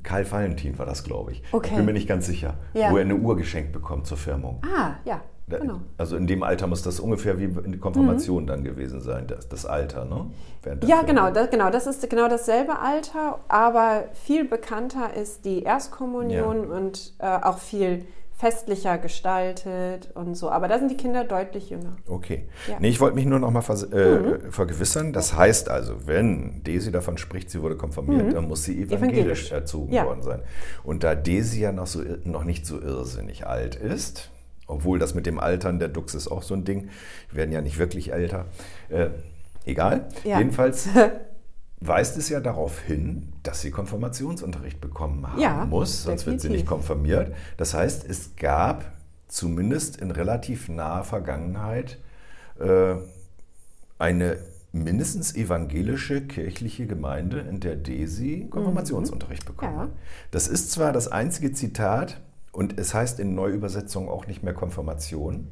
Karl 0.04 0.30
Valentin 0.32 0.78
war 0.80 0.86
das, 0.86 1.04
glaube 1.04 1.32
ich. 1.34 1.44
Okay. 1.52 1.70
Ich 1.72 1.76
bin 1.76 1.86
mir 1.86 1.94
nicht 1.94 2.08
ganz 2.08 2.26
sicher, 2.26 2.54
Ja. 2.74 2.92
wo 2.92 2.98
er 2.98 3.02
eine 3.02 3.16
Uhr 3.16 3.36
geschenkt 3.36 3.74
bekommt 3.74 4.08
zur 4.08 4.18
Firmung. 4.18 4.62
Ah, 4.64 4.92
ja, 5.04 5.20
genau. 5.50 5.82
Also 5.98 6.16
in 6.16 6.28
dem 6.28 6.44
Alter 6.44 6.68
muss 6.68 6.82
das 6.82 7.00
ungefähr 7.02 7.40
wie 7.40 7.46
in 7.46 7.72
der 7.72 7.80
Konfirmation 7.82 8.48
dann 8.48 8.64
gewesen 8.64 9.02
sein, 9.02 9.28
das, 9.28 9.50
das 9.50 9.66
Alter, 9.66 10.06
ne? 10.06 10.28
Ja, 10.86 11.02
genau 11.02 11.32
das, 11.32 11.50
genau, 11.50 11.72
das 11.72 11.88
ist 11.88 12.08
genau 12.10 12.30
dasselbe 12.30 12.80
Alter, 12.80 13.40
aber 13.50 14.06
viel 14.14 14.46
bekannter 14.48 15.14
ist 15.14 15.44
die 15.44 15.64
Erstkommunion 15.64 16.72
und 16.72 17.14
äh, 17.20 17.26
auch 17.26 17.58
viel 17.58 18.06
festlicher 18.42 18.98
gestaltet 18.98 20.10
und 20.16 20.34
so. 20.36 20.50
Aber 20.50 20.68
da 20.68 20.80
sind 20.80 20.90
die 20.90 20.98
Kinder 20.98 21.24
deutlich 21.24 21.70
jünger. 21.70 21.96
Okay. 22.08 22.48
Ja. 22.68 22.78
Nee, 22.80 22.90
ich 22.90 23.00
wollte 23.00 23.16
mich 23.16 23.28
nur 23.28 23.38
noch 23.38 23.52
mal 23.52 23.62
vers 23.62 23.84
äh, 23.84 24.40
vergewissern. 24.50 25.14
Das 25.14 25.36
heißt 25.36 25.70
also, 25.70 26.08
wenn 26.08 26.64
Desi 26.64 26.92
davon 26.92 27.20
spricht, 27.20 27.52
sie 27.52 27.62
wurde 27.62 27.78
konfirmiert, 27.78 28.34
dann 28.34 28.48
muss 28.48 28.64
sie 28.64 28.82
evangelisch, 28.82 29.12
Evangelisch. 29.14 29.52
erzogen 29.52 29.94
Ja. 29.94 30.06
worden 30.06 30.24
sein. 30.24 30.42
Und 30.84 31.04
da 31.04 31.14
Desi 31.14 31.62
ja 31.62 31.72
noch, 31.72 31.86
so, 31.86 32.02
noch 32.24 32.44
nicht 32.44 32.66
so 32.66 32.82
irrsinnig 32.82 33.46
alt 33.46 33.76
ist, 33.76 34.32
obwohl 34.66 34.98
das 34.98 35.14
mit 35.14 35.28
dem 35.28 35.40
Altern 35.40 35.78
der 35.78 35.90
Dux 35.90 36.16
ist 36.16 36.28
auch 36.28 36.42
so 36.42 36.56
ein 36.56 36.64
Ding, 36.66 36.90
werden 37.32 37.52
ja 37.52 37.62
nicht 37.62 37.78
wirklich 37.78 38.12
älter, 38.12 38.46
äh, 38.90 39.10
egal. 39.66 40.08
Ja. 40.24 40.40
Jedenfalls 40.40 40.90
weist 41.82 42.16
es 42.18 42.30
ja 42.30 42.40
darauf 42.40 42.80
hin, 42.80 43.34
dass 43.44 43.62
sie 43.62 43.72
Konfirmationsunterricht 43.72 44.80
bekommen 44.80 45.28
haben 45.28 45.40
Ja, 45.42 45.66
muss, 45.66 46.04
sonst 46.04 46.26
wird 46.28 46.40
sie 46.40 46.48
definitiv. 46.48 46.52
nicht 46.52 46.66
konfirmiert. 46.68 47.34
Das 47.58 47.74
heißt, 47.74 48.08
es 48.10 48.36
gab 48.38 48.86
zumindest 49.28 49.98
in 49.98 50.12
relativ 50.12 50.70
naher 50.70 51.04
Vergangenheit 51.04 51.98
äh, 52.60 52.96
eine 53.98 54.38
mindestens 54.74 55.36
evangelische 55.36 56.22
kirchliche 56.22 56.88
Gemeinde, 56.88 57.40
in 57.40 57.60
der 57.60 57.76
Desi 57.76 58.48
Konfirmationsunterricht 58.50 59.46
bekommen 59.46 59.72
Mhm. 59.74 59.78
Ja. 59.78 59.84
hat. 59.86 59.92
Das 60.32 60.48
ist 60.48 60.72
zwar 60.72 60.94
das 60.94 61.08
einzige 61.12 61.52
Zitat 61.52 62.22
und 62.52 62.80
es 62.80 62.94
heißt 62.94 63.20
in 63.20 63.36
Neuübersetzung 63.36 64.08
auch 64.08 64.28
nicht 64.28 64.44
mehr 64.44 64.54
Konfirmation. 64.54 65.48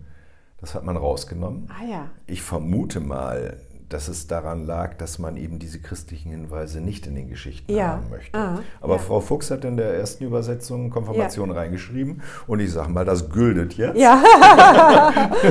Das 0.62 0.76
hat 0.76 0.84
man 0.84 0.96
rausgenommen. 0.98 1.70
Ah 1.70 1.86
ja. 1.90 2.10
Ich 2.28 2.42
vermute 2.42 3.00
mal, 3.00 3.58
dass 3.90 4.08
es 4.08 4.28
daran 4.28 4.66
lag, 4.66 4.94
dass 4.98 5.20
man 5.20 5.36
eben 5.38 5.60
diese 5.60 5.80
christlichen 5.80 6.30
Hinweise 6.32 6.80
nicht 6.82 7.08
in 7.08 7.16
den 7.16 7.28
Geschichten 7.28 7.72
Ja. 7.74 7.88
haben 7.94 8.10
möchte. 8.10 8.38
Ah, 8.38 8.60
Aber 8.82 8.94
ja. 8.96 9.00
Frau 9.00 9.20
Fuchs 9.20 9.50
hat 9.52 9.66
in 9.66 9.78
der 9.78 9.94
ersten 9.96 10.24
Übersetzung 10.24 10.90
Konfirmation 10.90 11.52
reingeschrieben 11.52 12.22
und 12.48 12.60
ich 12.60 12.72
sage 12.72 12.90
mal, 12.92 13.06
das 13.06 13.30
gültet 13.30 13.74
jetzt. 13.76 13.98
Ja, 14.00 14.22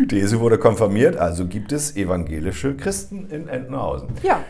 Desi 0.00 0.38
wurde 0.40 0.58
konfirmiert, 0.58 1.16
also 1.16 1.46
gibt 1.46 1.72
es 1.72 1.96
evangelische 1.96 2.76
Christen 2.76 3.26
in 3.30 3.48
Entenhausen. 3.48 4.08
ja. 4.22 4.40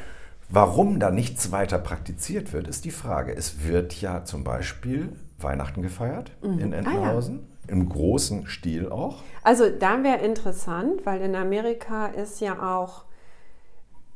Warum 0.50 1.00
da 1.00 1.11
nichts 1.11 1.50
weiter 1.52 1.78
praktiziert 1.78 2.52
wird, 2.52 2.69
ist 2.69 2.85
die 2.85 2.90
Frage. 2.90 3.35
Es 3.35 3.64
wird 3.66 3.99
ja 4.00 4.25
zum 4.25 4.45
Beispiel 4.45 5.09
Weihnachten 5.38 5.81
gefeiert 5.83 6.31
Mhm. 6.43 6.59
in 6.59 6.75
Ah, 6.75 6.76
Entenhausen, 6.76 7.49
im 7.66 7.88
großen 7.88 8.47
Stil 8.47 8.88
auch. 8.90 9.23
Also 9.43 9.64
da 9.71 10.02
wäre 10.04 10.19
interessant, 10.19 11.07
weil 11.07 11.23
in 11.23 11.35
Amerika 11.35 12.07
ist 12.07 12.40
ja 12.43 12.62
auch 12.76 13.04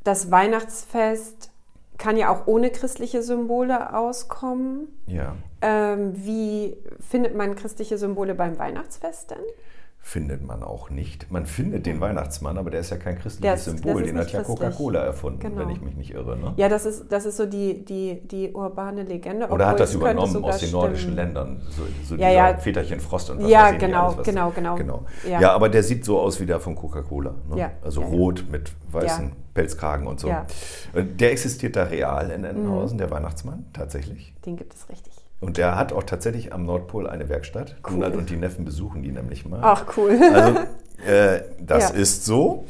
das 0.09 0.31
Weihnachtsfest 0.31 1.51
kann 1.99 2.17
ja 2.17 2.31
auch 2.31 2.47
ohne 2.47 2.71
christliche 2.71 3.23
Symbole 3.23 3.95
auskommen. 3.95 4.89
Ja, 5.07 5.37
Ähm, 5.61 6.13
wie 6.15 6.77
findet 7.11 7.35
man 7.35 7.57
christliche 7.57 7.99
Symbole 7.99 8.35
beim 8.35 8.59
Weihnachtsfest 8.59 9.33
denn? 9.33 9.45
Findet 10.01 10.43
man 10.47 10.63
auch 10.63 10.89
nicht. 10.89 11.31
Man 11.31 11.45
findet 11.45 11.85
den 11.85 12.01
Weihnachtsmann, 12.01 12.57
aber 12.57 12.71
der 12.71 12.81
ist 12.81 12.91
ja 12.91 12.97
kein 12.97 13.19
christliches 13.19 13.67
ist- 13.67 13.83
Symbol. 13.83 13.93
das 13.95 14.01
ist 14.03 14.09
Den 14.09 14.19
hat 14.19 14.33
ja. 14.33 14.43
Coca-Cola 14.43 15.01
erfunden, 15.01 15.41
Genau. 15.41 15.59
wenn 15.61 15.69
ich 15.71 15.83
mich 15.83 15.97
nicht 15.97 16.15
irre. 16.15 16.37
Ne? 16.39 16.55
Ja, 16.57 16.71
das 16.71 16.87
ist, 16.87 17.13
das 17.13 17.27
ist 17.27 17.37
so 17.37 17.45
die, 17.45 17.85
die, 17.85 18.21
die 18.27 18.53
urbane 18.53 19.03
Legende. 19.03 19.49
Oder 19.49 19.67
hat 19.69 19.81
das 19.81 19.95
übernommen 19.95 20.43
aus 20.45 20.59
den 20.61 20.71
nordischen 20.71 21.13
stimmen. 21.13 21.17
Ländern? 21.17 21.61
So, 21.69 21.83
so 22.07 22.15
Ja, 22.15 22.29
dieser 22.31 22.33
ja. 22.53 22.57
Väterchen 22.57 23.01
Frost 23.01 23.29
und 23.31 23.43
was 23.43 23.51
Ja, 23.51 23.65
weiß 23.73 23.81
genau, 23.81 24.05
alles, 24.07 24.19
was- 24.19 24.27
genau, 24.27 24.51
genau. 24.51 24.75
genau. 24.77 25.03
Ja. 25.29 25.41
Ja. 25.43 25.53
aber 25.53 25.69
der 25.69 25.83
sieht 25.83 26.05
so 26.07 26.19
aus 26.19 26.41
wie 26.41 26.47
der 26.47 26.59
von 26.61 26.75
Coca-Cola. 26.75 27.35
Ne? 27.51 27.59
Ja, 27.59 27.71
Also 27.85 28.01
rot 28.01 28.45
mit 28.51 28.73
weißen. 28.91 29.33
Pelzkragen 29.53 30.07
und 30.07 30.21
so. 30.21 30.29
Äh, 30.29 30.45
Der 31.05 31.33
existiert 31.33 31.75
da 31.77 31.83
real 31.83 32.31
in 32.31 32.45
Entenhausen, 32.45 32.95
Mhm. 32.97 32.99
der 33.01 33.11
Weihnachtsmann, 33.11 33.67
tatsächlich. 33.73 34.33
Den 34.47 34.57
gibt 34.57 34.73
es 34.73 34.89
richtig. 34.89 35.13
Und 35.41 35.57
der 35.57 35.77
hat 35.77 35.93
auch 35.93 36.03
tatsächlich 36.03 36.53
am 36.53 36.67
Nordpol 36.67 37.07
eine 37.09 37.29
Werkstatt. 37.29 37.77
Cool. 37.87 37.95
Donald 37.95 38.17
und 38.17 38.31
die 38.31 38.37
Neffen 38.37 38.65
besuchen 38.65 39.03
die 39.03 39.13
nämlich 39.13 39.47
mal. 39.47 39.61
Ach, 39.63 39.85
cool. 39.97 40.19
Also, 40.35 40.59
äh, 41.07 41.43
das 41.61 41.91
Ja. 41.91 41.95
ist 41.97 42.25
so. 42.25 42.65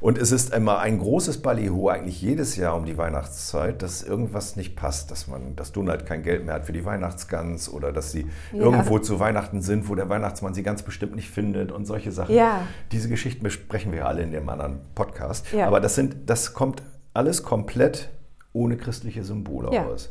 Und 0.00 0.16
es 0.16 0.32
ist 0.32 0.54
immer 0.54 0.78
ein 0.78 0.98
großes 0.98 1.42
Ballyho 1.42 1.88
eigentlich 1.90 2.22
jedes 2.22 2.56
Jahr 2.56 2.76
um 2.76 2.86
die 2.86 2.96
Weihnachtszeit, 2.96 3.82
dass 3.82 4.02
irgendwas 4.02 4.56
nicht 4.56 4.74
passt, 4.74 5.10
dass 5.10 5.26
man, 5.26 5.54
dass 5.54 5.72
Donald 5.72 6.06
kein 6.06 6.22
Geld 6.22 6.46
mehr 6.46 6.54
hat 6.54 6.64
für 6.64 6.72
die 6.72 6.86
Weihnachtsgans 6.86 7.68
oder 7.70 7.92
dass 7.92 8.10
sie 8.12 8.26
Ja. 8.52 8.58
irgendwo 8.64 8.98
zu 8.98 9.20
Weihnachten 9.20 9.60
sind, 9.60 9.90
wo 9.90 9.94
der 9.94 10.08
Weihnachtsmann 10.08 10.54
sie 10.54 10.62
ganz 10.62 10.82
bestimmt 10.82 11.14
nicht 11.16 11.28
findet 11.28 11.72
und 11.72 11.84
solche 11.84 12.10
Sachen. 12.10 12.34
Ja. 12.34 12.62
Diese 12.90 13.10
Geschichten 13.10 13.42
besprechen 13.42 13.92
wir 13.92 14.06
alle 14.06 14.22
in 14.22 14.32
dem 14.32 14.48
anderen 14.48 14.80
Podcast. 14.94 15.52
Ja. 15.52 15.66
Aber 15.66 15.78
das 15.80 15.94
sind, 15.94 16.16
das 16.30 16.54
kommt 16.54 16.82
alles 17.12 17.42
komplett 17.42 18.08
ohne 18.54 18.78
christliche 18.78 19.24
Symbole 19.24 19.70
Ja. 19.74 19.84
aus. 19.84 20.10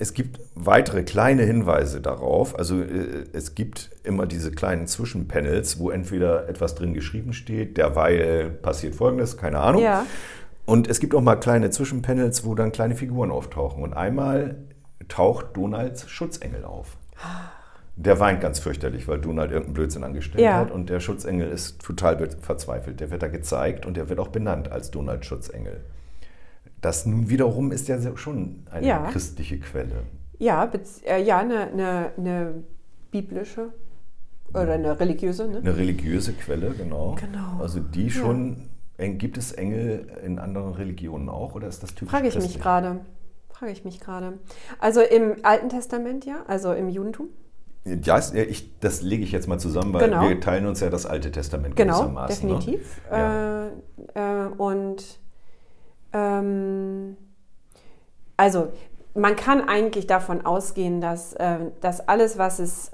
Es 0.00 0.14
gibt 0.14 0.38
weitere 0.54 1.02
kleine 1.02 1.42
Hinweise 1.42 2.00
darauf. 2.00 2.56
Also 2.56 2.80
äh, 2.80 3.24
es 3.32 3.54
gibt 3.56 3.90
immer 4.04 4.26
diese 4.26 4.52
kleinen 4.52 4.86
Zwischenpanels, 4.86 5.80
wo 5.80 5.90
entweder 5.90 6.48
etwas 6.48 6.76
drin 6.76 6.94
geschrieben 6.94 7.32
steht, 7.32 7.76
derweil 7.76 8.50
passiert 8.50 8.94
Folgendes, 8.94 9.36
keine 9.36 9.58
Ahnung. 9.58 9.82
Ja. 9.82 10.06
Und 10.66 10.86
es 10.88 11.00
gibt 11.00 11.14
auch 11.14 11.20
mal 11.20 11.36
kleine 11.36 11.70
Zwischenpanels, 11.70 12.44
wo 12.44 12.54
dann 12.54 12.70
kleine 12.72 12.94
Figuren 12.94 13.30
auftauchen. 13.30 13.82
Und 13.82 13.94
einmal 13.94 14.56
taucht 15.08 15.56
Donalds 15.56 16.08
Schutzengel 16.08 16.64
auf. 16.64 16.96
Der 17.96 18.20
weint 18.20 18.40
ganz 18.40 18.60
fürchterlich, 18.60 19.08
weil 19.08 19.18
Donald 19.18 19.50
irgendeinen 19.50 19.74
Blödsinn 19.74 20.04
angestellt 20.04 20.44
Ja. 20.44 20.58
hat. 20.60 20.70
Und 20.70 20.90
der 20.90 21.00
Schutzengel 21.00 21.48
ist 21.48 21.82
total 21.82 22.28
verzweifelt. 22.40 23.00
Der 23.00 23.10
wird 23.10 23.22
da 23.22 23.28
gezeigt 23.28 23.84
und 23.86 23.96
der 23.96 24.08
wird 24.08 24.20
auch 24.20 24.28
benannt 24.28 24.70
als 24.70 24.92
Donald 24.92 25.24
Schutzengel. 25.26 25.80
Das 26.80 27.06
nun 27.06 27.28
wiederum 27.28 27.72
ist 27.72 27.88
ja 27.88 27.98
schon 28.16 28.64
eine 28.70 28.86
Ja. 28.86 29.10
christliche 29.10 29.58
Quelle. 29.58 30.04
Ja, 30.38 30.70
äh, 31.04 31.22
ja 31.22 31.38
eine, 31.38 31.68
eine, 31.72 32.12
eine 32.16 32.54
biblische 33.10 33.72
oder 34.50 34.72
eine 34.74 34.98
religiöse, 35.00 35.48
ne? 35.48 35.58
Eine 35.58 35.76
religiöse 35.76 36.32
Quelle, 36.34 36.70
genau. 36.70 37.16
Genau. 37.20 37.60
Also 37.60 37.80
die 37.80 38.10
schon, 38.10 38.68
Eng- 38.96 39.18
gibt 39.18 39.36
es 39.38 39.52
Engel 39.52 40.06
in 40.24 40.38
anderen 40.38 40.72
Religionen 40.74 41.28
auch 41.28 41.54
oder 41.54 41.66
ist 41.68 41.82
das 41.82 41.94
typisch 41.94 42.10
Frage 42.10 42.28
ich 42.28 42.34
mich 42.34 42.44
christlich? 42.44 42.62
gerade. 42.62 43.00
Frage 43.50 43.72
ich 43.72 43.84
mich 43.84 43.98
gerade. 44.00 44.38
Also 44.78 45.00
im 45.00 45.36
Alten 45.42 45.68
Testament 45.68 46.24
ja, 46.24 46.44
also 46.46 46.72
im 46.72 46.88
Judentum. 46.88 47.28
Ja, 47.84 48.18
ja, 48.18 48.42
ich, 48.42 48.78
das 48.80 49.02
lege 49.02 49.22
ich 49.24 49.32
jetzt 49.32 49.48
mal 49.48 49.58
zusammen, 49.58 49.92
weil 49.94 50.08
Genau. 50.08 50.28
wir 50.28 50.40
teilen 50.40 50.66
uns 50.66 50.80
ja 50.80 50.90
das 50.90 51.06
Alte 51.06 51.30
Testament 51.32 51.74
Genau, 51.74 51.94
gewissermaßen. 51.94 52.48
Ne? 52.48 52.54
definitiv. 52.58 53.00
Ja. 53.10 53.66
Äh, 53.66 53.70
äh, 54.14 54.46
und 54.58 55.18
ähm, 56.12 57.16
also 58.36 58.68
man 59.14 59.36
kann 59.36 59.68
eigentlich 59.68 60.06
davon 60.06 60.46
ausgehen, 60.46 61.00
dass, 61.00 61.32
äh, 61.34 61.58
dass 61.80 62.08
alles, 62.08 62.38
was 62.38 62.58
es 62.58 62.92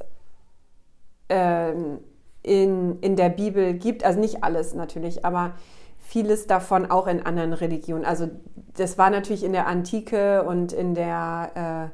ähm, 1.28 1.99
in, 2.42 3.00
in 3.00 3.16
der 3.16 3.30
Bibel 3.30 3.75
gibt, 3.75 4.04
also 4.04 4.21
nicht 4.21 4.44
alles 4.44 4.75
natürlich, 4.75 5.25
aber 5.25 5.54
vieles 5.99 6.47
davon 6.47 6.90
auch 6.90 7.06
in 7.06 7.25
anderen 7.25 7.52
Religionen. 7.52 8.04
Also 8.04 8.28
das 8.76 8.99
war 8.99 9.11
natürlich 9.11 9.44
in 9.44 9.52
der 9.52 9.66
Antike 9.66 10.44
und 10.44 10.73
in 10.73 10.94
der, 10.94 11.90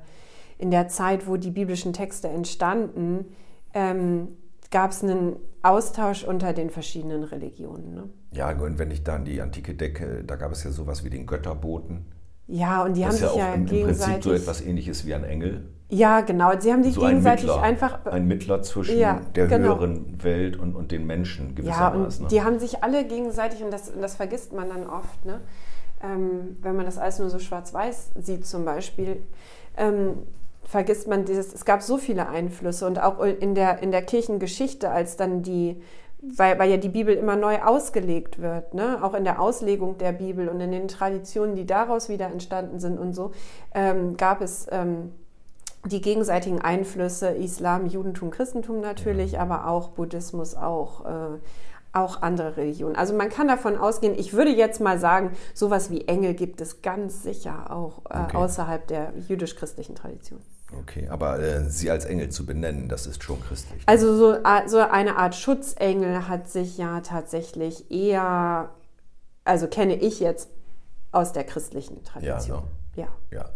äh, 0.59 0.63
in 0.63 0.71
der 0.71 0.89
Zeit, 0.89 1.27
wo 1.27 1.37
die 1.37 1.51
biblischen 1.51 1.93
Texte 1.93 2.29
entstanden, 2.29 3.37
ähm, 3.73 4.37
gab 4.71 4.93
es 4.93 5.03
einen 5.03 5.37
Austausch 5.63 6.25
unter 6.25 6.53
den 6.53 6.71
verschiedenen 6.71 7.25
Religionen. 7.25 7.95
Ne? 7.95 8.09
Ja, 8.33 8.51
und 8.51 8.79
wenn 8.79 8.91
ich 8.91 9.05
da 9.05 9.17
an 9.17 9.25
die 9.25 9.41
Antike 9.41 9.75
decke, 9.75 10.25
da 10.25 10.37
gab 10.37 10.53
es 10.53 10.65
ja 10.65 10.71
sowas 10.71 11.05
wie 11.05 11.11
den 11.11 11.27
Götterboten. 11.27 12.07
Ja, 12.47 12.85
und 12.85 12.97
die 12.97 13.03
das 13.03 13.23
haben 13.23 13.29
sich 13.29 13.37
ja, 13.37 13.51
auch 13.51 13.55
im, 13.55 13.67
gegenseitig... 13.67 14.15
Prinzip 14.15 14.25
so 14.25 14.33
etwas 14.33 14.61
ähnliches 14.63 15.07
wie 15.07 15.15
ein 15.15 15.25
Engel. 15.25 15.69
Ja, 15.89 16.21
genau. 16.21 16.53
Sie 16.59 16.73
haben 16.73 16.85
sich 16.85 16.95
so 16.95 17.01
gegenseitig 17.01 17.51
ein 17.51 17.61
einfach. 17.61 18.07
Ein 18.07 18.27
Mittler 18.27 18.63
zwischen 18.63 18.99
ja, 18.99 19.21
der 19.35 19.49
genau. 19.49 19.69
höheren 19.69 20.23
Welt 20.23 20.57
und, 20.57 20.75
und 20.77 20.93
den 20.93 21.07
Menschen 21.07 21.55
gewissermaßen. 21.55 22.23
Ja, 22.23 22.25
und 22.25 22.33
die 22.33 22.43
haben 22.43 22.59
sich 22.59 22.83
alle 22.83 23.05
gegenseitig, 23.05 23.63
und 23.63 23.73
das, 23.73 23.93
das 24.01 24.15
vergisst 24.15 24.53
man 24.53 24.69
dann 24.69 24.87
oft, 24.89 25.25
ne? 25.25 25.41
Ähm, 26.03 26.57
wenn 26.63 26.77
man 26.77 26.87
das 26.87 26.97
alles 26.97 27.19
nur 27.19 27.29
so 27.29 27.39
schwarz-weiß 27.39 28.13
sieht 28.21 28.47
zum 28.47 28.65
Beispiel, 28.65 29.23
ähm, 29.77 30.15
vergisst 30.71 31.09
man 31.09 31.25
dieses, 31.25 31.53
es 31.53 31.65
gab 31.65 31.83
so 31.83 31.99
viele 31.99 32.29
Einflüsse 32.29 32.87
und 32.87 33.03
auch 33.03 33.19
in 33.19 33.57
der, 33.57 33.83
in 33.83 33.91
der 33.91 34.03
Kirchengeschichte, 34.03 34.89
als 34.89 35.17
dann 35.17 35.43
die, 35.43 35.83
weil, 36.23 36.61
weil 36.61 36.71
ja 36.71 36.77
die 36.77 36.89
Bibel 36.89 37.13
immer 37.17 37.35
neu 37.35 37.61
ausgelegt 37.61 38.41
wird, 38.41 38.73
ne? 38.73 39.03
auch 39.03 39.15
in 39.15 39.25
der 39.25 39.41
Auslegung 39.41 39.99
der 39.99 40.13
Bibel 40.13 40.49
und 40.49 40.61
in 40.61 40.71
den 40.71 40.87
Traditionen, 40.87 41.57
die 41.57 41.67
daraus 41.67 42.09
wieder 42.09 42.27
entstanden 42.27 42.79
sind 42.79 43.01
und 43.01 43.15
so, 43.15 43.33
ähm, 43.75 44.17
gab 44.17 44.43
es 44.43 44.69
ähm, 44.71 45.11
die 45.87 46.01
gegenseitigen 46.01 46.61
Einflüsse, 46.61 47.31
Islam, 47.31 47.87
Judentum, 47.87 48.31
Christentum 48.31 48.81
natürlich, 48.81 49.41
aber 49.41 49.67
auch 49.67 49.89
Buddhismus, 49.89 50.55
auch, 50.55 51.05
äh, 51.05 51.39
auch 51.93 52.23
andere 52.23 52.57
Religionen. 52.57 52.95
Also 52.95 53.13
man 53.13 53.29
kann 53.29 53.49
davon 53.49 53.77
ausgehen, 53.77 54.17
ich 54.17 54.35
würde 54.35 54.53
jetzt 54.53 54.81
mal 54.81 55.01
sagen, 55.01 55.33
sowas 55.53 55.91
wie 55.91 56.07
Engel 56.07 56.35
gibt 56.35 56.61
es 56.61 56.81
ganz 56.81 57.25
sicher 57.25 57.73
auch 57.75 58.03
äh, 58.09 58.21
okay. 58.21 58.37
außerhalb 58.37 58.87
der 58.87 59.15
jüdisch-christlichen 59.27 59.97
Tradition. 59.97 60.41
Okay, 60.79 61.09
aber 61.09 61.41
äh, 61.41 61.69
sie 61.69 61.91
als 61.91 62.05
Engel 62.05 62.31
zu 62.31 62.47
benennen, 62.47 62.89
das 62.89 63.07
ist 63.07 63.23
schon 63.23 63.41
christlich. 63.43 63.83
Also 63.87 64.17
so, 64.17 64.37
so 64.67 64.79
eine 64.79 65.17
Art 65.17 65.35
Schutzengel 65.35 66.29
hat 66.29 66.49
sich 66.49 66.79
ja 66.79 67.01
tatsächlich 67.01 67.91
eher, 67.91 68.71
also 69.45 69.67
kenne 69.67 69.97
ich 69.97 70.21
jetzt 70.21 70.49
aus 71.13 71.33
der 71.33 71.45
christlichen 71.45 72.05
Tradition. 72.05 72.63
Ja, 72.95 73.05
ne? 73.05 73.09
ja. 73.31 73.39
ja. 73.39 73.51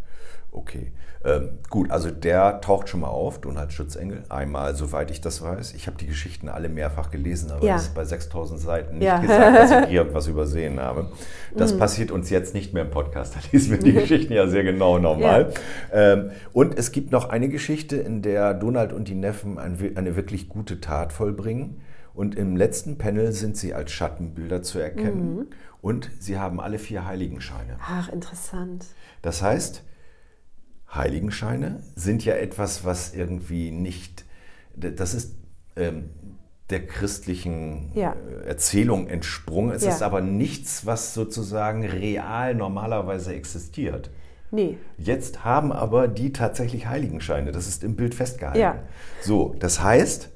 Okay, 0.55 0.93
ähm, 1.25 1.59
gut, 1.71 1.91
also 1.91 2.11
der 2.11 2.61
taucht 2.61 2.89
schon 2.89 3.01
mal 3.01 3.09
auf, 3.09 3.41
Donald 3.41 3.73
Schutzengel, 3.73 4.23
einmal, 4.29 4.77
soweit 4.77 5.11
ich 5.11 5.21
das 5.21 5.43
weiß. 5.43 5.73
Ich 5.73 5.87
habe 5.87 5.97
die 5.97 6.07
Geschichten 6.07 6.49
alle 6.49 6.69
mehrfach 6.69 7.11
gelesen, 7.11 7.51
aber 7.51 7.65
ja. 7.65 7.77
es 7.77 7.85
ist 7.85 7.95
bei 7.95 8.05
6000 8.05 8.61
Seiten 8.61 8.99
nicht 8.99 9.07
ja. 9.07 9.19
gesagt, 9.19 9.57
dass 9.57 9.89
ich 9.89 9.95
irgendwas 9.95 10.29
übersehen 10.29 10.79
habe. 10.79 11.09
Das 11.57 11.75
mhm. 11.75 11.79
passiert 11.79 12.11
uns 12.11 12.29
jetzt 12.29 12.55
nicht 12.55 12.75
mehr 12.75 12.85
im 12.85 12.91
Podcast, 12.91 13.35
da 13.35 13.41
lesen 13.51 13.73
wir 13.73 13.79
die 13.79 13.95
Geschichten 13.95 14.35
ja 14.35 14.47
sehr 14.47 14.65
genau 14.65 14.99
nochmal. 14.99 15.53
Ja. 15.91 16.13
Ähm, 16.13 16.31
und 16.53 16.79
es 16.79 16.93
gibt 16.93 17.11
noch 17.11 17.31
eine 17.31 17.49
Geschichte, 17.49 17.97
in 17.97 18.21
der 18.21 18.53
Donald 18.53 18.93
und 18.93 19.09
die 19.09 19.15
Neffen 19.15 19.59
eine 19.59 20.17
wirklich 20.17 20.49
gute 20.49 20.81
Tat 20.81 21.13
vollbringen. 21.13 21.81
Und 22.13 22.37
im 22.37 22.55
letzten 22.55 22.97
Panel 22.97 23.33
sind 23.33 23.57
sie 23.57 23.75
als 23.75 23.91
Schattenbilder 23.91 24.63
zu 24.63 24.79
erkennen. 24.79 25.37
Mhm. 25.37 25.47
Und 25.81 26.11
sie 26.21 26.39
haben 26.39 26.61
alle 26.61 26.79
vier 26.79 27.07
Heiligenscheine. 27.07 27.77
Ach, 27.81 28.09
interessant. 28.09 28.87
Das 29.21 29.43
heißt, 29.43 29.83
Heiligenscheine 30.95 31.83
sind 31.95 32.25
ja 32.25 32.35
etwas, 32.35 32.85
was 32.85 33.15
irgendwie 33.15 33.71
nicht, 33.71 34.25
das 34.77 35.15
ist 35.15 35.35
ähm, 35.77 36.11
der 36.71 36.87
christlichen 36.87 37.91
ja. 37.95 38.15
Äh, 38.45 38.49
Erzählung 38.49 39.09
entsprungen. 39.09 39.73
Es 39.73 39.85
ja. 39.85 39.91
ist 39.91 40.03
aber 40.03 40.21
nichts, 40.21 40.87
was 40.87 41.15
sozusagen 41.15 41.85
real 41.85 42.55
normalerweise 42.55 43.35
existiert. 43.35 44.11
Nee. 44.51 44.79
Jetzt 44.97 45.45
haben 45.45 45.73
aber 45.73 46.07
die 46.07 46.33
tatsächlich 46.33 46.87
Heiligenscheine. 46.87 47.51
Das 47.51 47.67
ist 47.67 47.83
im 47.83 47.97
Bild 47.97 48.15
festgehalten. 48.15 48.61
Ja. 48.61 48.79
So, 49.21 49.57
das 49.59 49.83
heißt, 49.83 50.31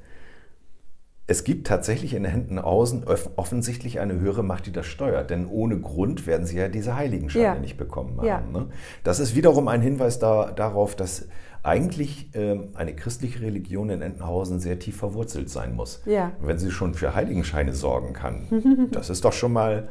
es 1.31 1.45
gibt 1.45 1.67
tatsächlich 1.67 2.15
in 2.15 2.25
Entenhausen 2.25 3.05
offensichtlich 3.37 4.01
eine 4.01 4.19
höhere 4.19 4.43
Macht, 4.43 4.65
die 4.65 4.73
das 4.73 4.87
steuert. 4.87 5.29
Denn 5.29 5.47
ohne 5.47 5.79
Grund 5.79 6.27
werden 6.27 6.47
sie 6.47 6.57
ja 6.57 6.69
diese 6.69 6.97
Heiligenscheine 6.97 7.45
ja. 7.45 7.55
nicht 7.55 7.77
bekommen 7.77 8.17
haben. 8.17 8.27
Ja. 8.27 8.41
Ne? 8.41 8.69
Das 9.05 9.21
ist 9.21 9.37
wiederum 9.37 9.69
ein 9.69 9.83
Hinweis 9.83 10.19
da, 10.19 10.51
darauf, 10.51 10.97
dass 10.97 11.29
eigentlich 11.63 12.31
ähm, 12.33 12.69
eine 12.73 12.95
christliche 12.97 13.43
Religion 13.43 13.91
in 13.91 14.01
Entenhausen 14.01 14.59
sehr 14.59 14.79
tief 14.79 14.97
verwurzelt 14.97 15.51
sein 15.51 15.77
muss. 15.77 16.01
Ja. 16.07 16.33
Wenn 16.41 16.59
sie 16.59 16.71
schon 16.71 16.95
für 16.95 17.15
Heiligenscheine 17.15 17.75
sorgen 17.75 18.15
kann. 18.15 18.89
das 18.93 19.11
ist 19.11 19.23
doch 19.27 19.35
schon 19.35 19.53
mal 19.53 19.89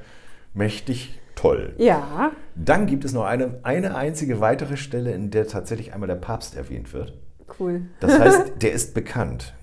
mächtig 0.56 1.19
toll. 1.36 1.76
Ja. 1.78 2.32
Dann 2.56 2.88
gibt 2.88 3.06
es 3.06 3.13
noch 3.13 3.26
eine, 3.26 3.60
eine 3.62 3.95
einzige 3.95 4.39
weitere 4.39 4.76
Stelle, 4.76 5.12
in 5.12 5.30
der 5.30 5.47
tatsächlich 5.47 5.93
einmal 5.93 6.08
der 6.08 6.15
Papst 6.15 6.56
erwähnt 6.56 6.93
wird. 6.93 7.13
Cool. 7.60 7.84
Das 8.00 8.17
heißt, 8.17 8.54
der 8.63 8.71
ist 8.71 8.95
bekannt. 8.95 9.54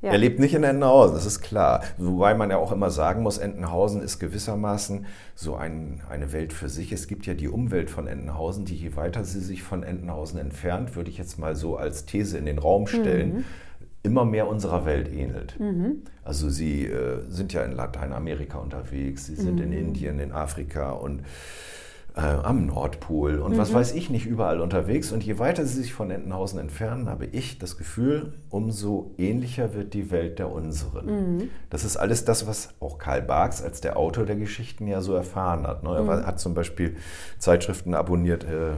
Ja. 0.00 0.12
Er 0.12 0.18
lebt 0.18 0.38
nicht 0.38 0.54
in 0.54 0.62
Entenhausen, 0.62 1.16
das 1.16 1.26
ist 1.26 1.40
klar. 1.40 1.82
Wobei 1.96 2.32
man 2.34 2.50
ja 2.50 2.56
auch 2.56 2.70
immer 2.70 2.90
sagen 2.90 3.22
muss, 3.24 3.36
Entenhausen 3.36 4.00
ist 4.00 4.20
gewissermaßen 4.20 5.06
so 5.34 5.56
ein, 5.56 6.02
eine 6.08 6.32
Welt 6.32 6.52
für 6.52 6.68
sich. 6.68 6.92
Es 6.92 7.08
gibt 7.08 7.26
ja 7.26 7.34
die 7.34 7.48
Umwelt 7.48 7.90
von 7.90 8.06
Entenhausen, 8.06 8.64
die 8.64 8.76
je 8.76 8.94
weiter 8.94 9.24
sie 9.24 9.40
sich 9.40 9.64
von 9.64 9.82
Entenhausen 9.82 10.38
entfernt, 10.38 10.94
würde 10.94 11.10
ich 11.10 11.18
jetzt 11.18 11.38
mal 11.38 11.56
so 11.56 11.76
als 11.76 12.06
These 12.06 12.38
in 12.38 12.46
den 12.46 12.60
Raum 12.60 12.86
stellen, 12.86 13.34
mhm. 13.38 13.44
immer 14.04 14.24
mehr 14.24 14.46
unserer 14.46 14.86
Welt 14.86 15.12
ähnelt. 15.12 15.58
Mhm. 15.58 16.02
Also 16.22 16.48
sie 16.48 16.86
äh, 16.86 17.22
sind 17.28 17.52
ja 17.52 17.64
in 17.64 17.72
Lateinamerika 17.72 18.58
unterwegs, 18.58 19.26
sie 19.26 19.34
sind 19.34 19.56
mhm. 19.56 19.62
in 19.64 19.72
Indien, 19.72 20.20
in 20.20 20.30
Afrika 20.30 20.92
und 20.92 21.22
äh, 22.18 22.20
am 22.20 22.66
Nordpol 22.66 23.38
und 23.38 23.52
mhm. 23.52 23.58
was 23.58 23.72
weiß 23.72 23.94
ich 23.94 24.10
nicht 24.10 24.26
überall 24.26 24.60
unterwegs. 24.60 25.12
Und 25.12 25.22
je 25.22 25.38
weiter 25.38 25.64
sie 25.64 25.82
sich 25.82 25.92
von 25.92 26.10
Entenhausen 26.10 26.58
entfernen, 26.58 27.08
habe 27.08 27.26
ich 27.26 27.58
das 27.58 27.76
Gefühl, 27.76 28.32
umso 28.50 29.14
ähnlicher 29.18 29.72
wird 29.72 29.94
die 29.94 30.10
Welt 30.10 30.40
der 30.40 30.50
unseren. 30.50 31.06
Mhm. 31.06 31.50
Das 31.70 31.84
ist 31.84 31.96
alles 31.96 32.24
das, 32.24 32.48
was 32.48 32.74
auch 32.80 32.98
Karl 32.98 33.22
Barks 33.22 33.62
als 33.62 33.80
der 33.80 33.96
Autor 33.96 34.26
der 34.26 34.34
Geschichten 34.34 34.88
ja 34.88 35.00
so 35.00 35.14
erfahren 35.14 35.64
hat. 35.64 35.84
Ne? 35.84 35.90
Er 35.90 36.02
mhm. 36.02 36.26
hat 36.26 36.40
zum 36.40 36.54
Beispiel 36.54 36.96
Zeitschriften 37.38 37.94
abonniert, 37.94 38.42
äh, 38.42 38.72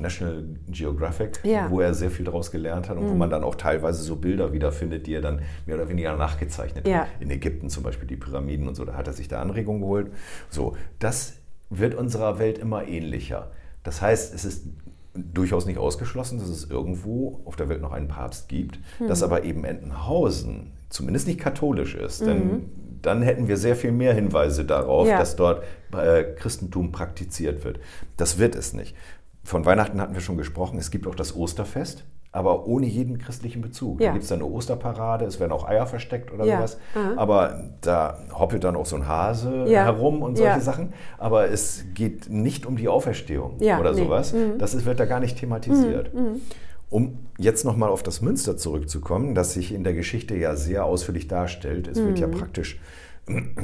National 0.00 0.44
Geographic, 0.66 1.40
ja. 1.44 1.70
wo 1.70 1.80
er 1.80 1.94
sehr 1.94 2.10
viel 2.10 2.24
daraus 2.24 2.50
gelernt 2.50 2.88
hat 2.88 2.96
und 2.96 3.06
wo 3.08 3.12
mhm. 3.12 3.18
man 3.18 3.30
dann 3.30 3.44
auch 3.44 3.54
teilweise 3.54 4.02
so 4.02 4.16
Bilder 4.16 4.52
wiederfindet, 4.52 5.06
die 5.06 5.14
er 5.14 5.22
dann 5.22 5.42
mehr 5.66 5.76
oder 5.76 5.88
weniger 5.88 6.16
nachgezeichnet 6.16 6.88
ja. 6.88 7.02
hat. 7.02 7.08
In 7.20 7.30
Ägypten 7.30 7.70
zum 7.70 7.84
Beispiel 7.84 8.08
die 8.08 8.16
Pyramiden 8.16 8.66
und 8.66 8.74
so, 8.74 8.84
da 8.84 8.94
hat 8.94 9.06
er 9.06 9.12
sich 9.12 9.28
da 9.28 9.40
Anregungen 9.40 9.80
geholt. 9.80 10.08
So, 10.50 10.76
das 10.98 11.34
wird 11.78 11.94
unserer 11.94 12.38
Welt 12.38 12.58
immer 12.58 12.86
ähnlicher. 12.86 13.50
Das 13.82 14.00
heißt, 14.00 14.34
es 14.34 14.44
ist 14.44 14.66
durchaus 15.14 15.66
nicht 15.66 15.78
ausgeschlossen, 15.78 16.38
dass 16.38 16.48
es 16.48 16.68
irgendwo 16.68 17.40
auf 17.44 17.56
der 17.56 17.68
Welt 17.68 17.80
noch 17.80 17.92
einen 17.92 18.08
Papst 18.08 18.48
gibt, 18.48 18.78
mhm. 18.98 19.08
dass 19.08 19.22
aber 19.22 19.44
eben 19.44 19.64
Entenhausen 19.64 20.72
zumindest 20.88 21.26
nicht 21.26 21.40
katholisch 21.40 21.94
ist. 21.94 22.22
Mhm. 22.22 22.26
Denn 22.26 22.70
dann 23.02 23.22
hätten 23.22 23.48
wir 23.48 23.56
sehr 23.56 23.76
viel 23.76 23.92
mehr 23.92 24.14
Hinweise 24.14 24.64
darauf, 24.64 25.06
ja. 25.06 25.18
dass 25.18 25.36
dort 25.36 25.62
äh, 25.92 26.24
Christentum 26.24 26.90
praktiziert 26.90 27.64
wird. 27.64 27.78
Das 28.16 28.38
wird 28.38 28.56
es 28.56 28.72
nicht. 28.72 28.96
Von 29.44 29.66
Weihnachten 29.66 30.00
hatten 30.00 30.14
wir 30.14 30.22
schon 30.22 30.38
gesprochen. 30.38 30.78
Es 30.78 30.90
gibt 30.90 31.06
auch 31.06 31.14
das 31.14 31.36
Osterfest 31.36 32.04
aber 32.34 32.66
ohne 32.66 32.86
jeden 32.86 33.18
christlichen 33.18 33.62
Bezug. 33.62 34.00
Ja. 34.00 34.08
Da 34.08 34.12
gibt 34.14 34.24
es 34.24 34.32
eine 34.32 34.44
Osterparade, 34.44 35.24
es 35.24 35.38
werden 35.38 35.52
auch 35.52 35.68
Eier 35.68 35.86
versteckt 35.86 36.32
oder 36.32 36.44
ja. 36.44 36.56
sowas. 36.56 36.78
Aha. 36.96 37.12
Aber 37.14 37.70
da 37.80 38.18
hoppelt 38.36 38.64
dann 38.64 38.74
auch 38.74 38.86
so 38.86 38.96
ein 38.96 39.06
Hase 39.06 39.66
ja. 39.68 39.84
herum 39.84 40.20
und 40.20 40.36
solche 40.36 40.60
Sachen. 40.60 40.92
Aber 41.16 41.48
es 41.48 41.84
geht 41.94 42.28
nicht 42.28 42.66
um 42.66 42.76
die 42.76 42.88
Auferstehung 42.88 43.58
oder 43.58 43.92
nee. 43.92 43.98
sowas. 43.98 44.32
Mhm. 44.32 44.58
Das 44.58 44.74
ist, 44.74 44.84
wird 44.84 44.98
da 44.98 45.04
gar 45.04 45.20
nicht 45.20 45.38
thematisiert. 45.38 46.12
Mhm. 46.12 46.20
Mhm. 46.20 46.40
Um 46.90 47.18
jetzt 47.38 47.64
nochmal 47.64 47.90
auf 47.90 48.02
das 48.02 48.20
Münster 48.20 48.56
zurückzukommen, 48.56 49.36
das 49.36 49.52
sich 49.52 49.72
in 49.72 49.84
der 49.84 49.94
Geschichte 49.94 50.34
ja 50.34 50.56
sehr 50.56 50.84
ausführlich 50.84 51.28
darstellt. 51.28 51.86
Es 51.86 51.98
wird 51.98 52.18
ja 52.18 52.26
mhm. 52.26 52.32
praktisch 52.32 52.80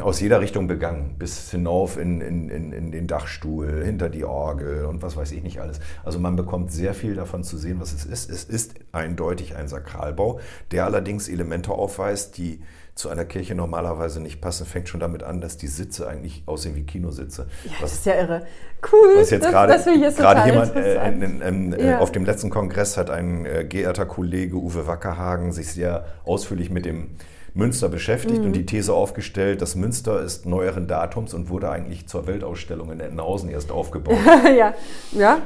aus 0.01 0.21
jeder 0.21 0.41
Richtung 0.41 0.67
begangen, 0.67 1.17
bis 1.19 1.51
hinauf 1.51 1.99
in, 1.99 2.23
in, 2.23 2.49
in, 2.49 2.73
in, 2.73 2.93
den 2.93 3.07
Dachstuhl, 3.07 3.85
hinter 3.85 4.09
die 4.09 4.25
Orgel 4.25 4.87
und 4.87 5.03
was 5.03 5.17
weiß 5.17 5.33
ich 5.33 5.43
nicht 5.43 5.61
alles. 5.61 5.81
Also 6.03 6.19
man 6.19 6.35
bekommt 6.35 6.73
sehr 6.73 6.95
viel 6.95 7.15
davon 7.15 7.45
zu 7.45 7.59
sehen, 7.59 7.79
was 7.79 7.93
es 7.93 8.07
ist. 8.07 8.31
Es 8.31 8.45
ist 8.45 8.75
eindeutig 8.93 9.57
ein 9.57 9.69
Sakralbau, 9.69 10.41
der 10.71 10.87
allerdings 10.87 11.29
Elemente 11.29 11.73
aufweist, 11.73 12.39
die 12.39 12.61
zu 12.95 13.11
einer 13.11 13.27
Kirche 13.27 13.55
normalerweise 13.55 14.21
nicht 14.21 14.41
passen. 14.41 14.65
Fängt 14.67 14.89
schon 14.89 15.01
damit 15.01 15.23
an, 15.23 15.43
dass 15.43 15.59
die 15.59 15.69
Sitze 15.69 16.09
eigentlich 16.09 16.43
aussehen 16.47 16.75
wie 16.75 16.85
Kinositze. 16.85 17.47
Ja, 17.65 17.73
was, 17.73 17.81
das 17.81 17.93
ist 17.95 18.07
ja 18.07 18.15
irre. 18.15 18.47
Cool. 18.91 19.17
Was 19.19 19.31
jetzt 19.31 19.49
gerade 19.49 20.47
jemand 20.47 20.75
äh, 20.75 21.09
in, 21.09 21.73
äh, 21.75 21.87
ja. 21.87 21.99
auf 21.99 22.13
dem 22.13 22.25
letzten 22.25 22.49
Kongress 22.49 22.97
hat 22.97 23.11
ein 23.11 23.45
äh, 23.45 23.65
geehrter 23.65 24.07
Kollege 24.07 24.57
Uwe 24.57 24.87
Wackerhagen 24.87 25.53
sich 25.53 25.73
sehr 25.73 26.07
ausführlich 26.25 26.71
mit 26.71 26.87
dem 26.87 27.11
Münster 27.55 27.89
beschäftigt 27.89 28.41
mhm. 28.41 28.47
und 28.47 28.53
die 28.53 28.67
These 28.67 28.93
aufgestellt, 28.93 29.63
dass 29.63 29.75
Münster 29.75 30.23
ist 30.23 30.47
neueren 30.47 30.87
Datums 30.87 31.35
und 31.35 31.49
wurde 31.49 31.71
eigentlich 31.71 32.07
zur 32.07 32.27
Weltausstellung 32.27 32.93
in 32.93 33.01
Entenhausen 33.01 33.51
erst 33.51 33.71
aufgebaut. 33.71 34.19
ja, 34.57 34.75
ja. 35.13 35.39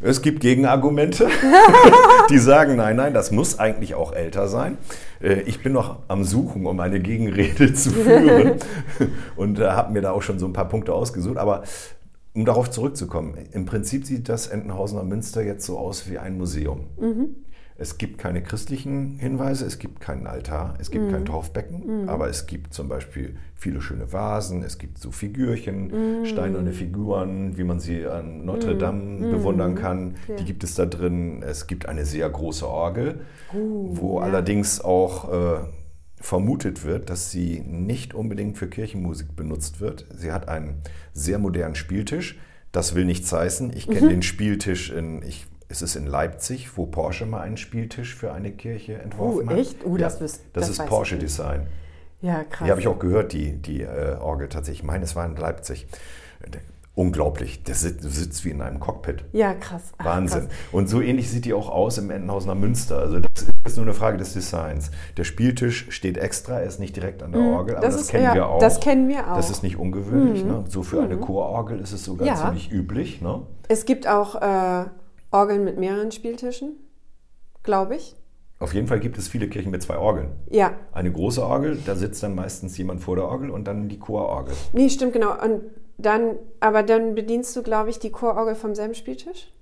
Es 0.00 0.20
gibt 0.20 0.40
Gegenargumente, 0.40 1.28
die 2.30 2.38
sagen, 2.38 2.76
nein, 2.76 2.96
nein, 2.96 3.14
das 3.14 3.30
muss 3.30 3.58
eigentlich 3.58 3.94
auch 3.94 4.12
älter 4.12 4.48
sein. 4.48 4.76
Äh, 5.22 5.40
ich 5.42 5.62
bin 5.62 5.72
noch 5.72 6.00
am 6.08 6.24
Suchen, 6.24 6.66
um 6.66 6.78
eine 6.80 7.00
Gegenrede 7.00 7.72
zu 7.74 7.90
führen 7.90 8.56
und 9.36 9.58
äh, 9.58 9.68
habe 9.68 9.92
mir 9.92 10.02
da 10.02 10.12
auch 10.12 10.22
schon 10.22 10.38
so 10.38 10.46
ein 10.46 10.52
paar 10.52 10.68
Punkte 10.68 10.92
ausgesucht. 10.92 11.38
Aber 11.38 11.62
um 12.34 12.44
darauf 12.44 12.70
zurückzukommen, 12.70 13.38
im 13.52 13.64
Prinzip 13.64 14.04
sieht 14.04 14.28
das 14.28 14.48
Entenhausener 14.48 15.02
Münster 15.02 15.42
jetzt 15.42 15.64
so 15.64 15.78
aus 15.78 16.10
wie 16.10 16.18
ein 16.18 16.36
Museum. 16.36 16.84
Es 17.78 17.98
gibt 17.98 18.16
keine 18.18 18.42
christlichen 18.42 19.18
Hinweise, 19.18 19.66
es 19.66 19.78
gibt 19.78 20.00
keinen 20.00 20.26
Altar, 20.26 20.74
es 20.78 20.90
gibt 20.90 21.10
kein 21.10 21.26
Taufbecken, 21.26 22.08
aber 22.08 22.28
es 22.28 22.46
gibt 22.46 22.72
zum 22.72 22.88
Beispiel 22.88 23.36
viele 23.54 23.82
schöne 23.82 24.12
Vasen, 24.14 24.62
es 24.62 24.78
gibt 24.78 24.98
so 24.98 25.10
Figürchen, 25.10 26.24
steinerne 26.24 26.72
Figuren, 26.72 27.58
wie 27.58 27.64
man 27.64 27.78
sie 27.78 28.06
an 28.06 28.46
Notre 28.46 28.76
Dame 28.78 29.30
bewundern 29.30 29.74
kann. 29.74 30.14
Ja. 30.26 30.36
Die 30.36 30.44
gibt 30.44 30.64
es 30.64 30.74
da 30.74 30.86
drin. 30.86 31.42
Es 31.42 31.66
gibt 31.66 31.86
eine 31.86 32.06
sehr 32.06 32.30
große 32.30 32.66
Orgel, 32.66 33.20
wo 33.52 34.20
ja. 34.20 34.24
allerdings 34.26 34.80
auch 34.80 35.30
äh, 35.30 35.58
vermutet 36.18 36.84
wird, 36.84 37.10
dass 37.10 37.30
sie 37.30 37.60
nicht 37.60 38.14
unbedingt 38.14 38.56
für 38.56 38.68
Kirchenmusik 38.68 39.36
benutzt 39.36 39.80
wird. 39.80 40.06
Sie 40.16 40.32
hat 40.32 40.48
einen 40.48 40.76
sehr 41.12 41.38
modernen 41.38 41.74
Spieltisch. 41.74 42.38
Das 42.72 42.94
will 42.94 43.04
nichts 43.04 43.30
heißen. 43.32 43.72
Ich 43.76 43.86
Mhm. 43.86 43.92
kenne 43.92 44.08
den 44.08 44.22
Spieltisch 44.22 44.90
in, 44.90 45.22
ich, 45.22 45.46
es 45.68 45.82
ist 45.82 45.96
in 45.96 46.06
Leipzig, 46.06 46.76
wo 46.76 46.86
Porsche 46.86 47.26
mal 47.26 47.40
einen 47.40 47.56
Spieltisch 47.56 48.14
für 48.14 48.32
eine 48.32 48.52
Kirche 48.52 48.98
entworfen 48.98 49.48
Oh, 49.48 49.50
hat. 49.50 49.58
echt? 49.58 49.76
Oh, 49.84 49.96
das 49.96 50.20
wüs- 50.20 50.40
das, 50.52 50.68
das 50.68 50.68
ist 50.70 50.86
Porsche. 50.86 51.16
Design. 51.18 51.66
Ja, 52.22 52.44
krass. 52.44 52.64
Die 52.66 52.70
habe 52.70 52.80
ich 52.80 52.88
auch 52.88 52.98
gehört, 52.98 53.32
die, 53.32 53.56
die 53.56 53.82
äh, 53.82 54.16
Orgel 54.20 54.48
tatsächlich. 54.48 54.80
Ich 54.80 54.86
meine, 54.86 55.04
es 55.04 55.14
war 55.16 55.26
in 55.26 55.36
Leipzig. 55.36 55.86
Unglaublich. 56.94 57.62
Der 57.64 57.74
sitzt, 57.74 58.04
sitzt 58.10 58.42
wie 58.46 58.50
in 58.50 58.62
einem 58.62 58.80
Cockpit. 58.80 59.22
Ja, 59.32 59.52
krass. 59.52 59.92
Ach, 59.98 60.04
Wahnsinn. 60.06 60.46
krass. 60.48 60.56
Und 60.72 60.88
so 60.88 61.02
ähnlich 61.02 61.30
sieht 61.30 61.44
die 61.44 61.52
auch 61.52 61.68
aus 61.68 61.98
im 61.98 62.10
Entenhausener 62.10 62.54
Münster. 62.54 62.96
Also 62.98 63.20
das 63.20 63.44
ist 63.66 63.76
nur 63.76 63.84
eine 63.84 63.92
Frage 63.92 64.16
des 64.16 64.32
Designs. 64.32 64.90
Der 65.18 65.24
Spieltisch 65.24 65.88
steht 65.90 66.16
extra, 66.16 66.60
er 66.60 66.66
ist 66.66 66.80
nicht 66.80 66.96
direkt 66.96 67.22
an 67.22 67.32
der 67.32 67.42
Orgel, 67.42 67.76
aber 67.76 67.84
das, 67.84 67.96
Mhm. 67.96 68.00
ist- 68.00 68.08
kennen 68.10 68.24
ja, 68.24 68.34
wir 68.34 68.48
auch. 68.48 68.60
Das 68.60 68.80
kennen 68.80 69.08
wir 69.10 69.30
auch. 69.30 69.36
Das 69.36 69.50
ist 69.50 69.62
nicht 69.62 69.76
ungewöhnlich. 69.76 70.42
Ne? 70.42 70.64
So 70.68 70.82
für 70.82 71.02
eine 71.02 71.18
Chororgel 71.18 71.80
ist 71.80 71.92
es 71.92 72.02
sogar 72.02 72.26
Ja. 72.26 72.36
ziemlich 72.36 72.72
üblich. 72.72 73.20
Ne? 73.20 73.42
es 73.68 73.84
gibt 73.84 74.06
auch 74.08 74.36
äh, 74.40 74.84
Orgeln 75.30 75.64
mit 75.64 75.78
mehreren 75.78 76.12
Spieltischen, 76.12 76.76
glaube 77.62 77.96
ich. 77.96 78.14
Auf 78.58 78.72
jeden 78.72 78.86
Fall 78.86 79.00
gibt 79.00 79.18
es 79.18 79.28
viele 79.28 79.48
Kirchen 79.48 79.70
mit 79.70 79.82
zwei 79.82 79.98
Orgeln. 79.98 80.30
Ja, 80.50 80.72
Eine 80.92 81.12
große 81.12 81.44
Orgel, 81.44 81.78
da 81.84 81.94
sitzt 81.94 82.22
dann 82.22 82.34
meistens 82.34 82.78
jemand 82.78 83.02
vor 83.02 83.16
der 83.16 83.26
Orgel 83.26 83.50
und 83.50 83.64
dann 83.64 83.88
die 83.88 83.98
Chororgel. 83.98 84.54
nee, 84.72 84.88
stimmt 84.88 85.12
genau. 85.12 85.32
Und 85.42 85.62
dann, 85.98 86.36
aber 86.60 86.82
dann 86.82 87.14
bedienst 87.14 87.54
du, 87.56 87.62
glaube 87.62 87.90
ich, 87.90 87.98
die 87.98 88.10
Chororgel 88.10 88.54
vom 88.54 88.74
selben 88.74 88.94
Spieltisch? 88.94 89.52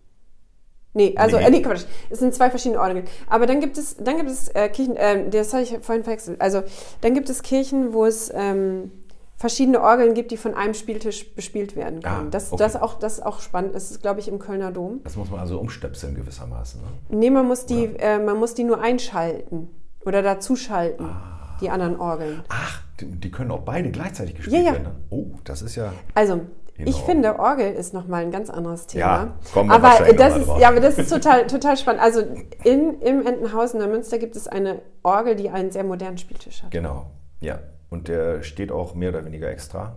Nee, 0.96 1.14
also, 1.16 1.38
Nee. 1.38 1.44
Äh, 1.44 1.50
nee, 1.50 1.62
Quatsch. 1.62 1.86
Es 2.08 2.20
sind 2.20 2.34
zwei 2.34 2.50
verschiedene 2.50 2.80
Orgeln. 2.80 3.04
Aber 3.26 3.46
dann 3.46 3.58
gibt 3.60 3.78
es, 3.78 3.96
dann 3.96 4.16
gibt 4.16 4.30
es 4.30 4.48
äh, 4.50 4.68
Kirchen, 4.68 4.94
ähm, 4.96 5.30
das 5.32 5.52
habe 5.52 5.64
ich 5.64 5.76
vorhin 5.80 6.04
verwechselt. 6.04 6.40
Also, 6.40 6.62
dann 7.00 7.14
gibt 7.14 7.28
es 7.28 7.42
Kirchen, 7.42 7.92
wo 7.92 8.04
es 8.04 8.30
ähm, 8.32 8.92
verschiedene 9.36 9.80
Orgeln 9.80 10.14
gibt, 10.14 10.30
die 10.30 10.36
von 10.36 10.54
einem 10.54 10.74
Spieltisch 10.74 11.34
bespielt 11.34 11.76
werden 11.76 12.00
können. 12.02 12.26
Ah, 12.28 12.30
das, 12.30 12.52
okay. 12.52 12.62
das, 12.62 12.76
auch, 12.76 12.98
das 12.98 13.14
ist 13.14 13.26
auch 13.26 13.40
spannend. 13.40 13.74
Das 13.74 13.90
ist, 13.90 14.00
glaube 14.02 14.20
ich, 14.20 14.28
im 14.28 14.38
Kölner 14.38 14.70
Dom. 14.72 15.00
Das 15.04 15.16
muss 15.16 15.30
man 15.30 15.40
also 15.40 15.58
umstöpseln 15.58 16.14
gewissermaßen. 16.14 16.80
Ne? 16.80 16.86
Nee, 17.18 17.30
man 17.30 17.46
muss 17.46 17.66
die, 17.66 17.84
äh, 17.98 18.18
man 18.18 18.38
muss 18.38 18.54
die 18.54 18.64
nur 18.64 18.80
einschalten 18.80 19.68
oder 20.04 20.22
dazuschalten, 20.22 21.06
Ah. 21.06 21.56
die 21.60 21.70
anderen 21.70 21.98
Orgeln. 21.98 22.42
Ach, 22.48 22.82
die, 23.00 23.06
die 23.06 23.30
können 23.30 23.50
auch 23.50 23.60
beide 23.62 23.90
gleichzeitig 23.90 24.36
gespielt 24.36 24.56
Ja, 24.64 24.68
ja. 24.68 24.72
werden. 24.74 24.88
Oh, 25.10 25.26
das 25.44 25.62
ist 25.62 25.74
ja. 25.76 25.92
Also, 26.14 26.40
In 26.76 26.86
ich 26.86 26.96
finde, 27.02 27.38
Orgel 27.38 27.72
ist 27.72 27.92
nochmal 27.94 28.22
ein 28.22 28.30
ganz 28.30 28.50
anderes 28.50 28.86
Thema. 28.86 29.00
Ja, 29.04 29.34
kommen 29.52 29.68
wir 29.70 29.74
aber 29.76 30.12
das 30.12 30.36
ist, 30.36 30.48
ja, 30.58 30.68
aber 30.68 30.80
das 30.80 30.98
ist 30.98 31.10
total, 31.10 31.46
total 31.46 31.76
spannend. 31.76 32.02
Also 32.02 32.20
in, 32.64 33.00
im 33.00 33.26
Entenhausener 33.26 33.86
Münster 33.88 34.18
gibt 34.18 34.36
es 34.36 34.46
eine 34.48 34.80
Orgel, 35.02 35.34
die 35.36 35.50
einen 35.50 35.70
sehr 35.70 35.84
modernen 35.84 36.18
Spieltisch 36.18 36.62
hat. 36.62 36.70
Genau, 36.70 37.06
ja. 37.40 37.58
Und 37.94 38.08
der 38.08 38.42
steht 38.42 38.72
auch 38.72 38.96
mehr 38.96 39.10
oder 39.10 39.24
weniger 39.24 39.48
extra 39.48 39.96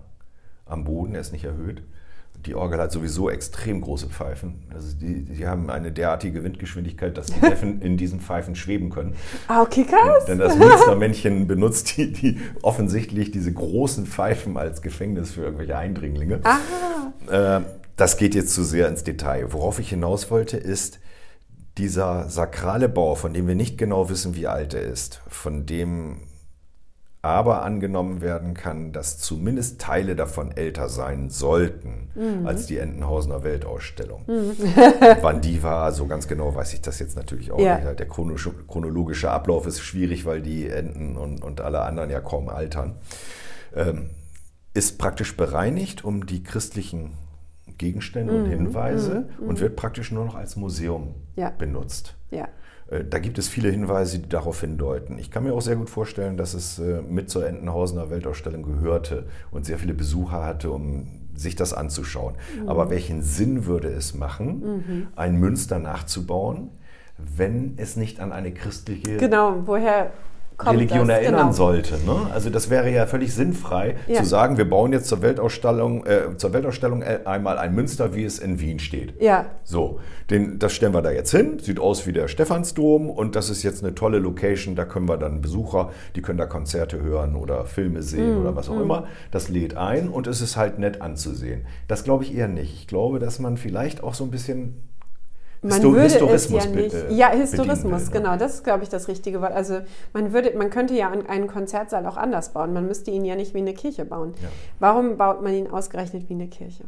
am 0.68 0.84
Boden, 0.84 1.16
er 1.16 1.22
ist 1.22 1.32
nicht 1.34 1.46
erhöht. 1.46 1.82
Die 2.46 2.54
Orgel 2.54 2.80
hat 2.80 2.92
sowieso 2.92 3.32
extrem 3.32 3.82
große 3.82 4.08
Pfeifen. 4.08 4.62
Also 4.72 4.96
die, 4.96 5.24
die 5.26 5.48
haben 5.48 5.72
eine 5.72 5.92
derartige 5.92 6.44
Windgeschwindigkeit, 6.44 7.18
dass 7.18 7.26
die 7.26 7.40
Neffen 7.40 7.82
in 7.88 7.98
diesen 7.98 8.20
Pfeifen 8.20 8.56
schweben 8.56 8.92
können. 8.92 9.16
Ah, 9.48 9.64
okay, 9.64 9.84
krass. 9.84 10.26
Denn 10.26 10.38
das 10.38 10.56
Münstermännchen 10.56 11.48
benutzt 11.48 11.98
die, 11.98 12.14
die 12.14 12.40
offensichtlich 12.62 13.32
diese 13.32 13.52
großen 13.52 14.06
Pfeifen 14.06 14.56
als 14.58 14.84
Gefängnis 14.84 15.32
für 15.32 15.42
irgendwelche 15.42 15.76
Eindringlinge. 15.76 16.42
Ah, 16.44 17.58
Äh, 17.58 17.62
das 17.96 18.18
geht 18.18 18.36
jetzt 18.36 18.54
zu 18.54 18.64
sehr 18.64 18.88
ins 18.90 19.04
Detail. 19.04 19.52
Worauf 19.54 19.80
ich 19.80 19.90
hinaus 19.90 20.30
wollte, 20.30 20.58
ist 20.58 21.00
dieser 21.80 22.30
sakrale 22.30 22.90
Bau, 22.90 23.16
von 23.16 23.34
dem 23.34 23.48
wir 23.48 23.56
nicht 23.56 23.80
genau 23.80 24.10
wissen, 24.12 24.36
wie 24.36 24.46
alt 24.46 24.76
er 24.76 24.84
ist, 24.84 25.22
von 25.28 25.66
dem 25.66 26.18
aber 27.22 27.64
angenommen 27.64 28.22
werden 28.22 28.54
kann, 28.54 28.94
dass 28.94 29.18
zumindest 29.18 29.82
Teile 29.82 30.16
davon 30.16 30.52
älter 30.56 30.88
sein 30.88 31.30
sollten 31.30 32.10
als 32.46 32.68
die 32.68 32.78
Entenhausener 32.78 33.44
Weltausstellung. 33.44 34.24
Wann 35.22 35.42
die 35.42 35.62
war, 35.64 35.92
so 35.92 36.08
ganz 36.08 36.28
genau 36.28 36.56
weiß 36.56 36.74
ich 36.74 36.82
das 36.82 37.00
jetzt 37.00 37.16
natürlich 37.16 37.52
auch 37.52 37.60
Ja. 37.60 37.80
nicht. 37.80 38.00
Der 38.00 38.08
chronologische 38.08 39.30
Ablauf 39.32 39.66
ist 39.68 39.82
schwierig, 39.82 40.26
weil 40.26 40.42
die 40.42 40.70
Enten 40.70 41.18
und, 41.18 41.44
und 41.44 41.60
alle 41.62 41.82
anderen 41.82 42.10
ja 42.10 42.22
kaum 42.22 42.50
altern. 42.50 42.96
Ähm, 43.76 44.10
ist 44.74 44.98
praktisch 45.00 45.36
bereinigt 45.36 46.04
um 46.06 46.26
die 46.28 46.44
christlichen 46.44 47.14
Gegenstände 47.78 48.34
und 48.34 48.46
Hinweise 48.46 49.28
und 49.40 49.60
wird 49.60 49.76
praktisch 49.76 50.12
nur 50.12 50.24
noch 50.26 50.36
als 50.36 50.56
Museum 50.56 51.16
Ja. 51.36 51.50
benutzt. 51.50 52.16
ja. 52.32 52.48
Äh, 52.90 53.04
Da 53.04 53.20
gibt 53.20 53.38
es 53.38 53.48
viele 53.48 53.70
Hinweise, 53.70 54.20
die 54.20 54.30
darauf 54.30 54.62
hindeuten. 54.62 55.18
Ich 55.20 55.32
kann 55.32 55.44
mir 55.44 55.54
auch 55.54 55.62
sehr 55.62 55.76
gut 55.76 55.90
vorstellen, 55.90 56.38
dass 56.38 56.54
es 56.54 56.80
äh, 56.80 57.02
mit 57.02 57.30
zur 57.30 57.48
Entenhausener 57.48 58.10
Weltausstellung 58.10 58.64
gehörte 58.64 59.26
und 59.52 59.66
sehr 59.66 59.78
viele 59.78 59.94
Besucher 59.94 60.44
hatte, 60.46 60.72
um 60.72 61.08
sich 61.36 61.56
das 61.56 61.74
anzuschauen. 61.74 62.36
Mhm. 62.62 62.70
Aber 62.70 62.90
welchen 62.90 63.22
Sinn 63.22 63.66
würde 63.66 63.90
es 63.90 64.16
machen, 64.16 65.08
ein 65.16 65.36
Münster 65.36 65.78
nachzubauen, 65.78 66.72
wenn 67.18 67.74
es 67.78 67.96
nicht 67.96 68.20
an 68.20 68.32
eine 68.32 68.52
christliche 68.54 69.18
Genau, 69.18 69.62
woher 69.66 70.12
kommt 70.58 70.76
Religion 70.78 71.08
das? 71.08 71.18
erinnern 71.20 71.40
genau. 71.42 71.52
sollte. 71.52 71.96
Ne? 72.06 72.28
Also 72.34 72.50
das 72.50 72.70
wäre 72.70 72.92
ja 72.92 73.06
völlig 73.06 73.34
sinnfrei, 73.34 73.96
Ja. 74.08 74.22
zu 74.22 74.26
sagen, 74.26 74.58
wir 74.58 74.68
bauen 74.70 74.92
jetzt 74.92 75.08
zur 75.08 75.22
Weltausstellung, 75.22 76.06
äh, 76.06 76.36
zur 76.38 76.52
Weltausstellung 76.54 77.04
äh, 77.04 77.20
einmal 77.26 77.58
ein 77.60 77.76
Münster, 77.76 78.16
wie 78.16 78.24
es 78.24 78.40
in 78.40 78.60
Wien 78.60 78.80
steht. 78.80 79.22
Ja, 79.22 79.46
So, 79.64 80.00
den, 80.32 80.58
das 80.60 80.74
stellen 80.74 80.94
wir 80.94 81.02
da 81.02 81.12
jetzt 81.12 81.32
hin, 81.32 81.60
sieht 81.60 81.80
aus 81.80 82.08
wie 82.08 82.14
der 82.14 82.28
Stephansdom 82.28 83.10
und 83.10 83.36
das 83.36 83.50
ist 83.50 83.62
jetzt 83.64 83.84
eine 83.84 83.94
tolle 83.94 84.18
Location, 84.20 84.76
da 84.76 84.86
können 84.86 85.08
wir 85.08 85.18
dann 85.18 85.42
Besucher, 85.42 85.92
die 86.16 86.22
können 86.22 86.40
da 86.40 86.48
Konzerte 86.48 87.02
hören 87.02 87.36
oder 87.36 87.66
Filme 87.66 88.02
sehen 88.02 88.38
oder 88.42 88.56
was 88.56 88.68
auch 88.70 88.80
immer. 88.82 89.06
Das 89.32 89.50
lädt 89.50 89.78
ein 89.78 90.10
und 90.10 90.26
es 90.28 90.42
ist 90.42 90.58
halt 90.58 90.80
nett 90.80 91.02
anzusehen. 91.02 91.66
Das 91.88 92.04
glaube 92.04 92.24
ich 92.24 92.36
eher 92.36 92.48
nicht. 92.48 92.74
Ich 92.74 92.88
glaube, 92.88 93.20
dass 93.20 93.38
man 93.40 93.58
vielleicht 93.58 94.02
auch 94.04 94.16
so 94.16 94.24
ein 94.24 94.32
bisschen 94.32 94.87
man 95.68 95.80
Histo- 95.82 95.92
würde 95.92 96.02
Historismus 96.04 96.66
es 96.66 96.74
ja 96.74 96.76
nicht. 96.82 96.94
äh, 96.94 97.14
ja, 97.14 97.30
Historismus, 97.32 98.08
will, 98.08 98.22
genau, 98.22 98.38
das 98.38 98.56
ist, 98.56 98.64
glaube 98.64 98.84
ich, 98.84 98.90
das 98.90 99.08
richtige 99.08 99.42
Wort. 99.42 99.52
Also 99.54 99.82
man 100.14 100.34
würde, 100.34 100.58
man 100.58 100.70
könnte 100.70 100.94
ja 100.94 101.10
einen 101.10 101.48
Konzertsaal 101.48 102.06
auch 102.06 102.18
anders 102.18 102.54
bauen. 102.54 102.74
Man 102.74 102.88
müsste 102.88 103.12
ihn 103.12 103.26
ja 103.26 103.36
nicht 103.36 103.54
wie 103.54 103.60
eine 103.60 103.74
Kirche 103.74 104.06
bauen. 104.06 104.34
Ja. 104.42 104.50
Warum 104.80 105.18
baut 105.18 105.42
man 105.44 105.54
ihn 105.54 105.68
ausgerechnet 105.68 106.30
wie 106.30 106.34
eine 106.34 106.48
Kirche? 106.48 106.84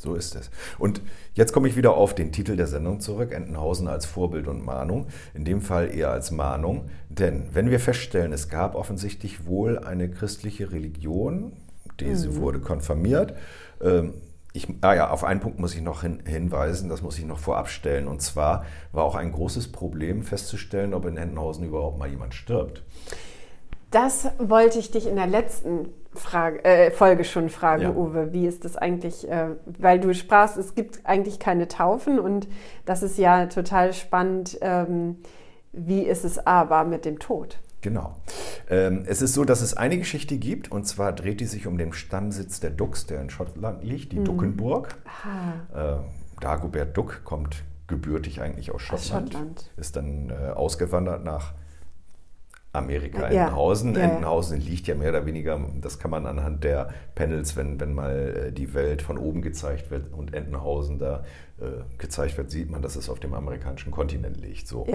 So 0.00 0.14
ist 0.14 0.36
es. 0.36 0.50
Und 0.78 1.00
jetzt 1.34 1.52
komme 1.52 1.66
ich 1.66 1.76
wieder 1.76 1.94
auf 1.94 2.14
den 2.14 2.30
Titel 2.30 2.54
der 2.54 2.68
Sendung 2.68 3.00
zurück, 3.00 3.32
Entenhausen 3.32 3.88
als 3.88 4.06
Vorbild 4.06 4.46
und 4.46 4.64
Mahnung. 4.64 5.08
In 5.34 5.44
dem 5.44 5.60
Fall 5.60 5.92
eher 5.92 6.10
als 6.12 6.30
Mahnung. 6.30 6.88
Denn 7.08 7.48
wenn 7.52 7.68
wir 7.70 7.80
feststellen, 7.80 8.32
es 8.32 8.48
gab 8.48 8.76
offensichtlich 8.76 9.46
wohl 9.46 9.78
eine 9.78 10.08
christliche 10.08 10.70
Religion, 10.70 11.52
diese 11.98 12.36
wurde 12.36 12.60
konfirmiert. 12.60 13.34
Ähm, 13.82 14.14
ich, 14.58 14.68
ah 14.82 14.94
ja, 14.94 15.10
auf 15.10 15.24
einen 15.24 15.40
Punkt 15.40 15.58
muss 15.58 15.74
ich 15.74 15.80
noch 15.80 16.02
hin, 16.02 16.22
hinweisen, 16.26 16.88
das 16.88 17.02
muss 17.02 17.18
ich 17.18 17.24
noch 17.24 17.38
vorab 17.38 17.68
stellen. 17.68 18.06
Und 18.06 18.20
zwar 18.20 18.64
war 18.92 19.04
auch 19.04 19.14
ein 19.14 19.32
großes 19.32 19.72
Problem 19.72 20.22
festzustellen, 20.22 20.92
ob 20.92 21.06
in 21.06 21.16
Entenhausen 21.16 21.64
überhaupt 21.64 21.98
mal 21.98 22.08
jemand 22.08 22.34
stirbt. 22.34 22.82
Das 23.90 24.28
wollte 24.38 24.78
ich 24.78 24.90
dich 24.90 25.06
in 25.06 25.16
der 25.16 25.26
letzten 25.26 25.88
Frage, 26.12 26.62
äh, 26.64 26.90
Folge 26.90 27.24
schon 27.24 27.48
fragen, 27.48 27.82
Ja. 27.82 27.90
Uwe. 27.90 28.32
Wie 28.32 28.46
ist 28.46 28.64
das 28.64 28.76
eigentlich? 28.76 29.28
Äh, 29.30 29.50
weil 29.78 29.98
du 30.00 30.12
sprachst, 30.14 30.58
es 30.58 30.74
gibt 30.74 31.00
eigentlich 31.04 31.38
keine 31.38 31.68
Taufen 31.68 32.18
und 32.18 32.48
das 32.84 33.02
ist 33.02 33.16
ja 33.16 33.46
total 33.46 33.92
spannend. 33.94 34.58
Ähm, 34.60 35.16
wie 35.72 36.02
ist 36.02 36.24
es 36.24 36.44
aber 36.46 36.84
mit 36.84 37.04
dem 37.04 37.18
Tod? 37.18 37.58
Genau. 37.80 38.16
Ähm, 38.68 39.04
es 39.06 39.22
ist 39.22 39.34
so, 39.34 39.44
dass 39.44 39.60
es 39.60 39.74
eine 39.74 39.98
Geschichte 39.98 40.36
gibt, 40.36 40.70
und 40.72 40.84
zwar 40.86 41.12
dreht 41.12 41.40
die 41.40 41.46
sich 41.46 41.66
um 41.66 41.78
den 41.78 41.92
Stammsitz 41.92 42.58
der 42.60 42.70
Ducks, 42.70 43.06
der 43.06 43.20
in 43.20 43.30
Schottland 43.30 43.84
liegt, 43.84 44.12
die 44.12 44.22
Duckenburg. 44.22 44.96
Äh, 45.74 45.96
Dagobert 46.40 46.96
Duck 46.96 47.22
kommt 47.24 47.62
gebürtig 47.86 48.40
eigentlich 48.40 48.70
aus 48.70 48.82
Aus 48.90 49.06
Schottland, 49.06 49.32
Schottland. 49.32 49.70
ist 49.76 49.96
dann 49.96 50.30
äh, 50.30 50.50
ausgewandert 50.50 51.24
nach 51.24 51.52
Amerika, 52.78 53.30
Ja. 53.30 53.44
Entenhausen. 53.44 53.94
Ja, 53.94 54.00
ja. 54.00 54.06
Entenhausen 54.06 54.60
liegt 54.60 54.86
ja 54.86 54.94
mehr 54.94 55.10
oder 55.10 55.26
weniger, 55.26 55.60
das 55.80 55.98
kann 55.98 56.10
man 56.10 56.26
anhand 56.26 56.64
der 56.64 56.88
Panels, 57.14 57.56
wenn, 57.56 57.78
wenn 57.80 57.94
mal 57.94 58.46
äh, 58.48 58.52
die 58.52 58.74
Welt 58.74 59.02
von 59.02 59.18
oben 59.18 59.42
gezeigt 59.42 59.90
wird 59.90 60.12
und 60.12 60.34
Entenhausen 60.34 60.98
da 60.98 61.22
äh, 61.60 61.64
gezeigt 61.98 62.38
wird, 62.38 62.50
sieht 62.50 62.70
man, 62.70 62.82
dass 62.82 62.96
es 62.96 63.10
auf 63.10 63.18
dem 63.18 63.34
amerikanischen 63.34 63.90
Kontinent 63.90 64.40
liegt. 64.40 64.68
So. 64.68 64.86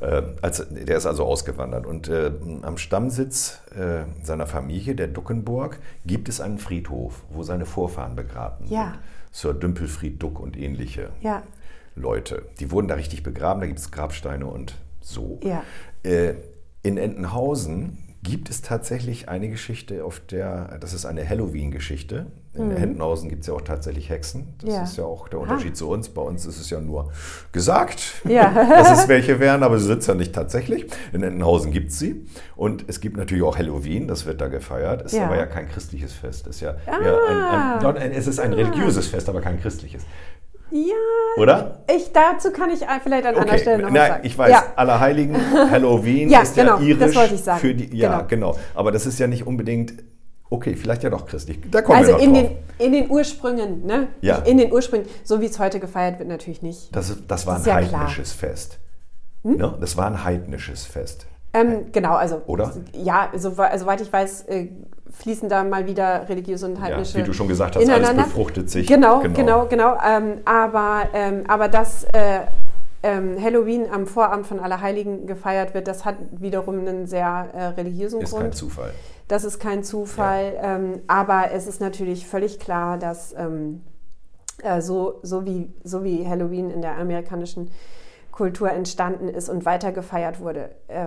Äh, 0.00 0.22
als, 0.40 0.66
der 0.70 0.96
ist 0.96 1.06
also 1.06 1.24
ausgewandert. 1.24 1.86
Und 1.86 2.08
äh, 2.08 2.30
am 2.62 2.78
Stammsitz 2.78 3.60
äh, 3.76 4.04
seiner 4.24 4.46
Familie, 4.46 4.94
der 4.94 5.08
Duckenburg, 5.08 5.78
gibt 6.06 6.28
es 6.28 6.40
einen 6.40 6.58
Friedhof, 6.58 7.22
wo 7.28 7.42
seine 7.42 7.66
Vorfahren 7.66 8.16
begraben 8.16 8.68
sind. 8.68 8.76
Sir 9.32 9.52
Dümpelfried 9.52 10.22
Duck 10.22 10.40
und 10.40 10.56
ähnliche. 10.56 11.10
Leute. 11.94 12.42
Die 12.60 12.70
wurden 12.70 12.88
da 12.88 12.94
richtig 12.94 13.22
begraben, 13.22 13.60
da 13.60 13.66
gibt 13.66 13.78
es 13.78 13.90
Grabsteine 13.90 14.46
und 14.46 14.76
so. 15.00 15.38
Ja. 15.42 15.62
In 16.88 16.96
Entenhausen 16.96 17.98
gibt 18.22 18.48
es 18.48 18.62
tatsächlich 18.62 19.28
eine 19.28 19.50
Geschichte, 19.50 20.04
auf 20.06 20.20
der, 20.20 20.78
das 20.80 20.94
ist 20.94 21.04
eine 21.04 21.28
Halloween-Geschichte. 21.28 22.26
In 22.54 22.70
Entenhausen 22.72 23.28
gibt 23.28 23.42
es 23.42 23.46
ja 23.46 23.54
auch 23.54 23.60
tatsächlich 23.60 24.08
Hexen. 24.08 24.54
Das 24.62 24.64
Mhm. 24.70 24.74
Ja. 24.74 24.82
ist 24.84 24.96
ja 24.96 25.04
auch 25.04 25.28
der 25.28 25.38
Ah. 25.38 25.42
Unterschied 25.42 25.76
zu 25.76 25.88
uns. 25.90 26.08
Bei 26.08 26.22
uns 26.22 26.46
ist 26.46 26.58
es 26.58 26.70
ja 26.70 26.80
nur 26.80 27.12
gesagt, 27.52 28.22
Ja. 28.26 28.50
dass 28.68 29.02
es 29.02 29.06
welche 29.08 29.38
wären, 29.40 29.62
aber 29.62 29.78
sie 29.78 29.84
sind 29.86 29.98
es 29.98 30.06
ja 30.06 30.14
nicht 30.14 30.32
tatsächlich. 30.34 30.86
In 31.12 31.22
Entenhausen 31.22 31.70
gibt 31.72 31.90
es 31.90 31.98
sie. 31.98 32.26
Und 32.56 32.86
es 32.88 33.00
gibt 33.00 33.16
natürlich 33.18 33.44
auch 33.44 33.56
Halloween, 33.58 34.08
das 34.08 34.24
wird 34.26 34.40
da 34.40 34.48
gefeiert. 34.48 35.02
Ist 35.02 35.12
Ja. 35.12 35.26
aber 35.26 35.36
ja 35.36 35.44
kein 35.46 35.68
christliches 35.68 36.14
Fest. 36.14 36.46
Ist 36.48 36.60
ja, 36.60 36.74
Ah. 36.86 37.78
ein, 37.80 37.86
ein, 37.86 37.96
ein, 37.98 38.12
es 38.12 38.26
ist 38.26 38.40
ein 38.40 38.52
religiöses 38.54 39.06
Fest, 39.08 39.28
aber 39.28 39.42
kein 39.42 39.60
christliches. 39.60 40.02
Ja, 40.70 40.94
Oder? 41.42 41.80
ich, 41.94 42.12
dazu 42.12 42.50
kann 42.50 42.70
ich 42.70 42.80
vielleicht 43.02 43.26
an 43.26 43.36
anderer 43.36 43.58
Stelle 43.58 43.82
noch 43.82 43.90
Nein, 43.90 44.08
sagen. 44.10 44.26
ich 44.26 44.36
weiß, 44.36 44.50
Ja. 44.50 44.64
Allerheiligen, 44.76 45.36
Halloween 45.70 46.28
Ja, 46.30 46.40
ist 46.42 46.54
genau, 46.54 46.76
ja 46.78 46.82
irisch. 46.82 46.98
das 47.06 47.14
wollte 47.16 47.34
ich 47.34 47.42
sagen. 47.42 47.60
Für 47.60 47.74
die, 47.74 47.96
ja, 47.96 48.20
Genau. 48.22 48.52
genau. 48.52 48.58
Aber 48.74 48.92
das 48.92 49.06
ist 49.06 49.18
ja 49.18 49.26
nicht 49.26 49.46
unbedingt, 49.46 49.94
okay, 50.50 50.76
vielleicht 50.76 51.02
ja 51.02 51.10
doch 51.10 51.26
christlich. 51.26 51.58
Da 51.70 51.80
kommen 51.82 51.98
Also 51.98 52.12
wir 52.12 52.16
noch 52.18 52.22
in 52.24 52.34
drauf. 52.34 52.52
den, 52.78 52.86
in 52.86 52.92
den 52.92 53.10
Ursprüngen, 53.10 53.86
ne? 53.86 54.08
Ja. 54.20 54.36
In 54.38 54.58
den 54.58 54.72
Ursprüngen, 54.72 55.06
so 55.24 55.40
wie 55.40 55.46
es 55.46 55.58
heute 55.58 55.80
gefeiert 55.80 56.18
wird, 56.18 56.28
natürlich 56.28 56.62
nicht. 56.62 56.94
das, 56.94 57.16
das 57.26 57.46
war 57.46 57.54
ein 57.54 57.60
ist 57.60 57.66
ja 57.66 57.80
klar. 57.80 57.90
Hm? 57.92 57.98
heidnisches 58.00 58.32
Fest. 58.32 58.78
Ne? 59.44 59.74
Das 59.80 59.96
war 59.96 60.06
ein 60.06 60.24
heidnisches 60.24 60.84
Fest. 60.84 61.26
Ähm, 61.54 61.86
genau, 61.92 62.14
also 62.14 62.42
Oder? 62.46 62.72
ja, 62.92 63.30
so, 63.34 63.50
soweit 63.52 64.00
ich 64.02 64.12
weiß, 64.12 64.42
äh, 64.48 64.68
fließen 65.12 65.48
da 65.48 65.64
mal 65.64 65.86
wieder 65.86 66.28
religiöse 66.28 66.66
und 66.66 66.80
heidnische 66.80 67.18
wie 67.18 67.22
du 67.22 67.32
schon 67.32 67.48
gesagt 67.48 67.76
hast, 67.76 67.88
alles 67.88 68.14
befruchtet 68.14 68.70
sich. 68.70 68.86
Genau, 68.86 69.20
Genau. 69.20 69.34
genau, 69.34 69.66
genau. 69.66 69.98
Ähm, 70.06 70.38
aber, 70.44 71.08
ähm, 71.14 71.44
aber 71.48 71.68
dass 71.68 72.04
äh, 72.12 72.40
ähm, 73.02 73.42
Halloween 73.42 73.86
am 73.90 74.06
Vorabend 74.06 74.46
von 74.46 74.60
Allerheiligen 74.60 75.26
gefeiert 75.26 75.74
wird, 75.74 75.88
das 75.88 76.04
hat 76.04 76.16
wiederum 76.32 76.80
einen 76.80 77.06
sehr 77.06 77.48
äh, 77.54 77.64
religiösen 77.68 78.20
Ist 78.20 78.32
kein 78.32 78.40
Grund. 78.40 78.54
Zufall. 78.54 78.92
Das 79.28 79.44
ist 79.44 79.58
kein 79.60 79.84
Zufall, 79.84 80.54
ähm, 80.62 81.00
aber 81.06 81.50
es 81.52 81.66
ist 81.66 81.80
natürlich 81.80 82.26
völlig 82.26 82.58
klar, 82.58 82.96
dass 82.98 83.34
ähm, 83.36 83.82
äh, 84.62 84.80
so, 84.80 85.20
so, 85.22 85.44
wie, 85.44 85.72
so 85.84 86.02
wie 86.02 86.26
Halloween 86.26 86.70
in 86.70 86.80
der 86.82 86.96
amerikanischen 86.96 87.70
Kultur 88.32 88.70
entstanden 88.70 89.28
ist 89.28 89.48
und 89.48 89.64
weiter 89.64 89.92
gefeiert 89.92 90.40
wurde, 90.40 90.70
äh, 90.88 91.06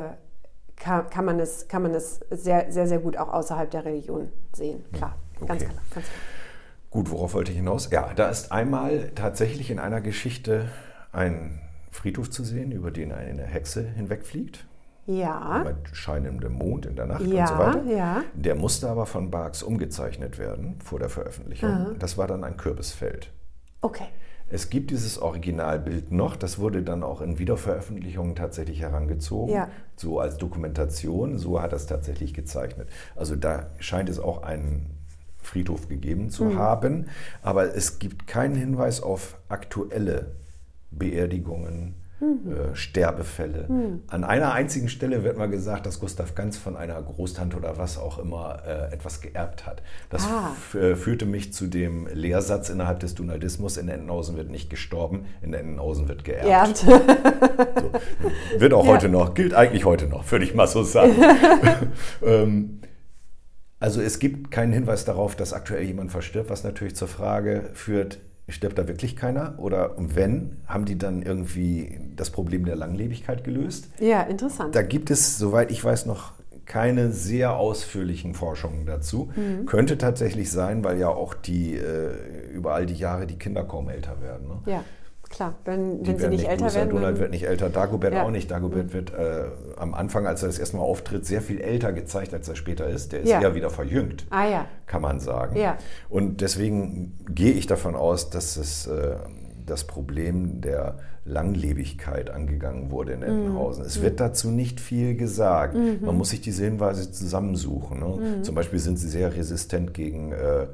kann, 0.83 1.09
kann, 1.09 1.25
man 1.25 1.39
es, 1.39 1.67
kann 1.67 1.83
man 1.83 1.93
es 1.93 2.19
sehr, 2.29 2.71
sehr, 2.71 2.87
sehr 2.87 2.99
gut 2.99 3.17
auch 3.17 3.29
außerhalb 3.31 3.69
der 3.71 3.85
Religion 3.85 4.29
sehen. 4.53 4.83
Klar, 4.93 5.15
ganz 5.39 5.51
Okay. 5.63 5.65
klar. 5.71 5.83
Ganz 5.93 6.05
klar. 6.07 6.19
Gut, 6.89 7.09
worauf 7.09 7.33
wollte 7.33 7.51
ich 7.51 7.57
hinaus? 7.57 7.89
Ja, 7.91 8.13
da 8.13 8.29
ist 8.29 8.51
einmal 8.51 9.11
tatsächlich 9.15 9.71
in 9.71 9.79
einer 9.79 10.01
Geschichte 10.01 10.67
ein 11.13 11.61
Friedhof 11.91 12.29
zu 12.29 12.43
sehen, 12.43 12.71
über 12.71 12.91
den 12.91 13.11
eine 13.13 13.43
Hexe 13.43 13.81
hinwegfliegt. 13.83 14.65
Ja, 15.07 15.63
Mit 15.65 15.95
scheinendem 15.95 16.53
Mond 16.53 16.85
in 16.85 16.95
der 16.95 17.05
Nacht 17.05 17.21
Ja, 17.25 17.41
und 17.41 17.47
so 17.47 17.57
weiter. 17.57 17.83
ja. 17.85 18.23
Der 18.33 18.55
musste 18.55 18.87
aber 18.89 19.05
von 19.05 19.31
Barks 19.31 19.63
umgezeichnet 19.63 20.37
werden 20.37 20.79
vor 20.83 20.99
der 20.99 21.09
Veröffentlichung. 21.09 21.95
Das 21.97 22.17
war 22.17 22.27
dann 22.27 22.43
ein 22.43 22.55
Kürbisfeld. 22.57 23.31
okay. 23.81 24.05
Es 24.51 24.69
gibt 24.69 24.91
dieses 24.91 25.17
Originalbild 25.17 26.11
noch, 26.11 26.35
das 26.35 26.59
wurde 26.59 26.83
dann 26.83 27.03
auch 27.03 27.21
in 27.21 27.39
Wiederveröffentlichungen 27.39 28.35
tatsächlich 28.35 28.81
herangezogen, 28.81 29.53
Ja. 29.53 29.69
so 29.95 30.19
als 30.19 30.37
Dokumentation, 30.37 31.37
so 31.37 31.61
hat 31.61 31.71
er 31.71 31.77
es 31.77 31.85
tatsächlich 31.85 32.33
gezeichnet. 32.33 32.89
Also 33.15 33.35
da 33.35 33.67
scheint 33.79 34.09
es 34.09 34.19
auch 34.19 34.43
einen 34.43 34.89
Friedhof 35.37 35.87
gegeben 35.87 36.29
zu 36.29 36.57
haben, 36.57 37.07
aber 37.41 37.75
es 37.75 37.97
gibt 37.99 38.27
keinen 38.27 38.55
Hinweis 38.55 39.01
auf 39.01 39.37
aktuelle 39.49 40.31
Beerdigungen, 40.91 41.95
äh, 42.21 42.75
Sterbefälle. 42.75 43.67
An 44.07 44.23
einer 44.23 44.53
einzigen 44.53 44.89
Stelle 44.89 45.23
wird 45.23 45.37
mal 45.37 45.49
gesagt, 45.49 45.85
dass 45.85 45.99
Gustav 45.99 46.35
Ganz 46.35 46.57
von 46.57 46.77
einer 46.77 47.01
Großtante 47.01 47.57
oder 47.57 47.77
was 47.77 47.97
auch 47.97 48.19
immer 48.19 48.59
äh, 48.65 48.93
etwas 48.93 49.21
geerbt 49.21 49.65
hat. 49.65 49.81
Das 50.09 50.25
Ah. 50.27 50.55
äh, 50.77 50.95
führte 50.95 51.25
mich 51.25 51.51
zu 51.53 51.67
dem 51.67 52.07
Lehrsatz 52.13 52.69
innerhalb 52.69 52.99
des 52.99 53.15
Donaldismus, 53.15 53.77
in 53.77 53.89
Entenhausen 53.89 54.37
wird 54.37 54.49
nicht 54.51 54.69
gestorben, 54.69 55.25
in 55.41 55.53
Entenhausen 55.53 56.07
wird 56.07 56.23
geerbt. 56.23 56.47
Erbt. 56.47 56.77
So. 56.77 57.01
Wird 58.59 58.73
auch 58.73 58.85
Ja. 58.85 58.91
heute 58.91 59.09
noch, 59.09 59.33
gilt 59.33 59.53
eigentlich 59.53 59.85
heute 59.85 60.07
noch, 60.07 60.29
würde 60.31 60.45
ich 60.45 60.53
mal 60.53 60.67
so 60.67 60.83
sagen. 60.83 61.15
ähm, 62.25 62.81
also 63.79 63.99
es 64.01 64.19
gibt 64.19 64.51
keinen 64.51 64.73
Hinweis 64.73 65.05
darauf, 65.05 65.35
dass 65.35 65.53
aktuell 65.53 65.83
jemand 65.83 66.11
verstirbt, 66.11 66.49
was 66.51 66.63
natürlich 66.63 66.95
zur 66.95 67.07
Frage 67.07 67.71
führt, 67.73 68.19
stirbt 68.49 68.77
da 68.77 68.87
wirklich 68.87 69.15
keiner? 69.15 69.55
Oder 69.57 69.95
wenn, 69.97 70.57
haben 70.67 70.85
die 70.85 70.97
dann 70.97 71.21
irgendwie 71.21 71.99
das 72.15 72.29
Problem 72.29 72.65
der 72.65 72.75
Langlebigkeit 72.75 73.43
gelöst? 73.43 73.89
Ja, 73.99 74.21
interessant. 74.21 74.75
Da 74.75 74.81
gibt 74.81 75.09
es, 75.11 75.37
soweit 75.37 75.71
ich 75.71 75.83
weiß, 75.83 76.05
noch 76.05 76.33
keine 76.65 77.11
sehr 77.11 77.57
ausführlichen 77.57 78.33
Forschungen 78.33 78.85
dazu. 78.85 79.29
Mhm. 79.35 79.65
Könnte 79.65 79.97
tatsächlich 79.97 80.51
sein, 80.51 80.83
weil 80.83 80.99
ja 80.99 81.09
auch 81.09 81.33
die 81.33 81.75
äh, 81.75 82.49
über 82.53 82.73
all 82.73 82.85
die 82.85 82.93
Jahre 82.93 83.27
die 83.27 83.37
Kinder 83.37 83.63
kaum 83.63 83.89
älter 83.89 84.21
werden. 84.21 84.47
Ne? 84.47 84.71
ja, 84.71 84.83
klar. 85.31 85.55
Wenn, 85.65 85.99
wenn 85.99 86.15
sie 86.17 86.21
werden 86.21 86.29
nicht 86.31 86.47
älter 86.47 86.63
größer, 86.65 86.79
werden. 86.81 86.89
Donald 86.91 87.19
wird 87.19 87.31
nicht 87.31 87.43
älter, 87.47 87.69
Dagobert 87.69 88.13
Ja. 88.13 88.23
auch 88.23 88.31
nicht. 88.31 88.51
Dagobert 88.51 88.93
wird 88.93 89.13
äh, 89.13 89.45
am 89.77 89.93
Anfang, 89.93 90.27
als 90.27 90.43
er 90.43 90.47
das 90.47 90.59
erste 90.59 90.77
Mal 90.77 90.83
auftritt, 90.83 91.25
sehr 91.25 91.41
viel 91.41 91.59
älter 91.59 91.91
gezeigt, 91.93 92.33
als 92.33 92.47
er 92.47 92.55
später 92.55 92.87
ist. 92.87 93.11
Der 93.11 93.21
ist 93.21 93.29
Ja. 93.29 93.41
eher 93.41 93.55
wieder 93.55 93.69
verjüngt, 93.69 94.27
Ah 94.29 94.47
ja, 94.47 94.65
kann 94.85 95.01
man 95.01 95.19
sagen. 95.19 95.55
Ja. 95.57 95.77
Und 96.09 96.41
deswegen 96.41 97.17
gehe 97.29 97.53
ich 97.53 97.65
davon 97.67 97.95
aus, 97.95 98.29
dass 98.29 98.57
es 98.57 98.87
äh, 98.87 99.15
das 99.65 99.85
Problem 99.85 100.61
der 100.61 100.97
Langlebigkeit 101.23 102.31
angegangen 102.31 102.89
wurde 102.89 103.13
in 103.13 103.21
Entenhausen. 103.21 103.85
Es 103.85 104.01
wird 104.01 104.19
dazu 104.19 104.49
nicht 104.49 104.79
viel 104.79 105.15
gesagt. 105.15 105.75
Man 105.75 106.17
muss 106.17 106.29
sich 106.31 106.41
diese 106.41 106.63
Hinweise 106.63 107.11
zusammensuchen. 107.11 107.99
Ne? 107.99 108.05
Mhm. 108.05 108.43
Zum 108.43 108.55
Beispiel 108.55 108.79
sind 108.79 108.97
sie 108.97 109.07
sehr 109.07 109.35
resistent 109.35 109.93
gegen 109.93 110.31
äh, 110.31 110.67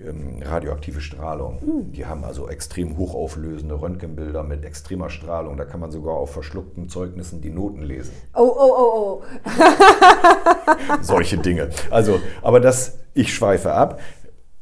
ähm, 0.00 0.42
radioaktive 0.42 1.00
Strahlung. 1.00 1.60
Mhm. 1.64 1.92
Die 1.92 2.06
haben 2.06 2.24
also 2.24 2.48
extrem 2.48 2.96
hochauflösende 2.96 3.80
Röntgenbilder 3.80 4.42
mit 4.42 4.64
extremer 4.64 5.10
Strahlung. 5.10 5.56
Da 5.56 5.64
kann 5.64 5.78
man 5.78 5.92
sogar 5.92 6.14
auf 6.14 6.32
verschluckten 6.32 6.88
Zeugnissen 6.88 7.40
die 7.40 7.50
Noten 7.50 7.82
lesen 7.82 8.12
Oh, 8.34 8.42
oh, 8.42 8.72
oh, 8.76 9.22
oh. 9.22 9.22
solche 11.02 11.38
Dinge. 11.38 11.70
Also, 11.90 12.20
aber 12.42 12.58
das, 12.58 12.98
ich 13.14 13.32
schweife 13.32 13.72
ab. 13.72 14.00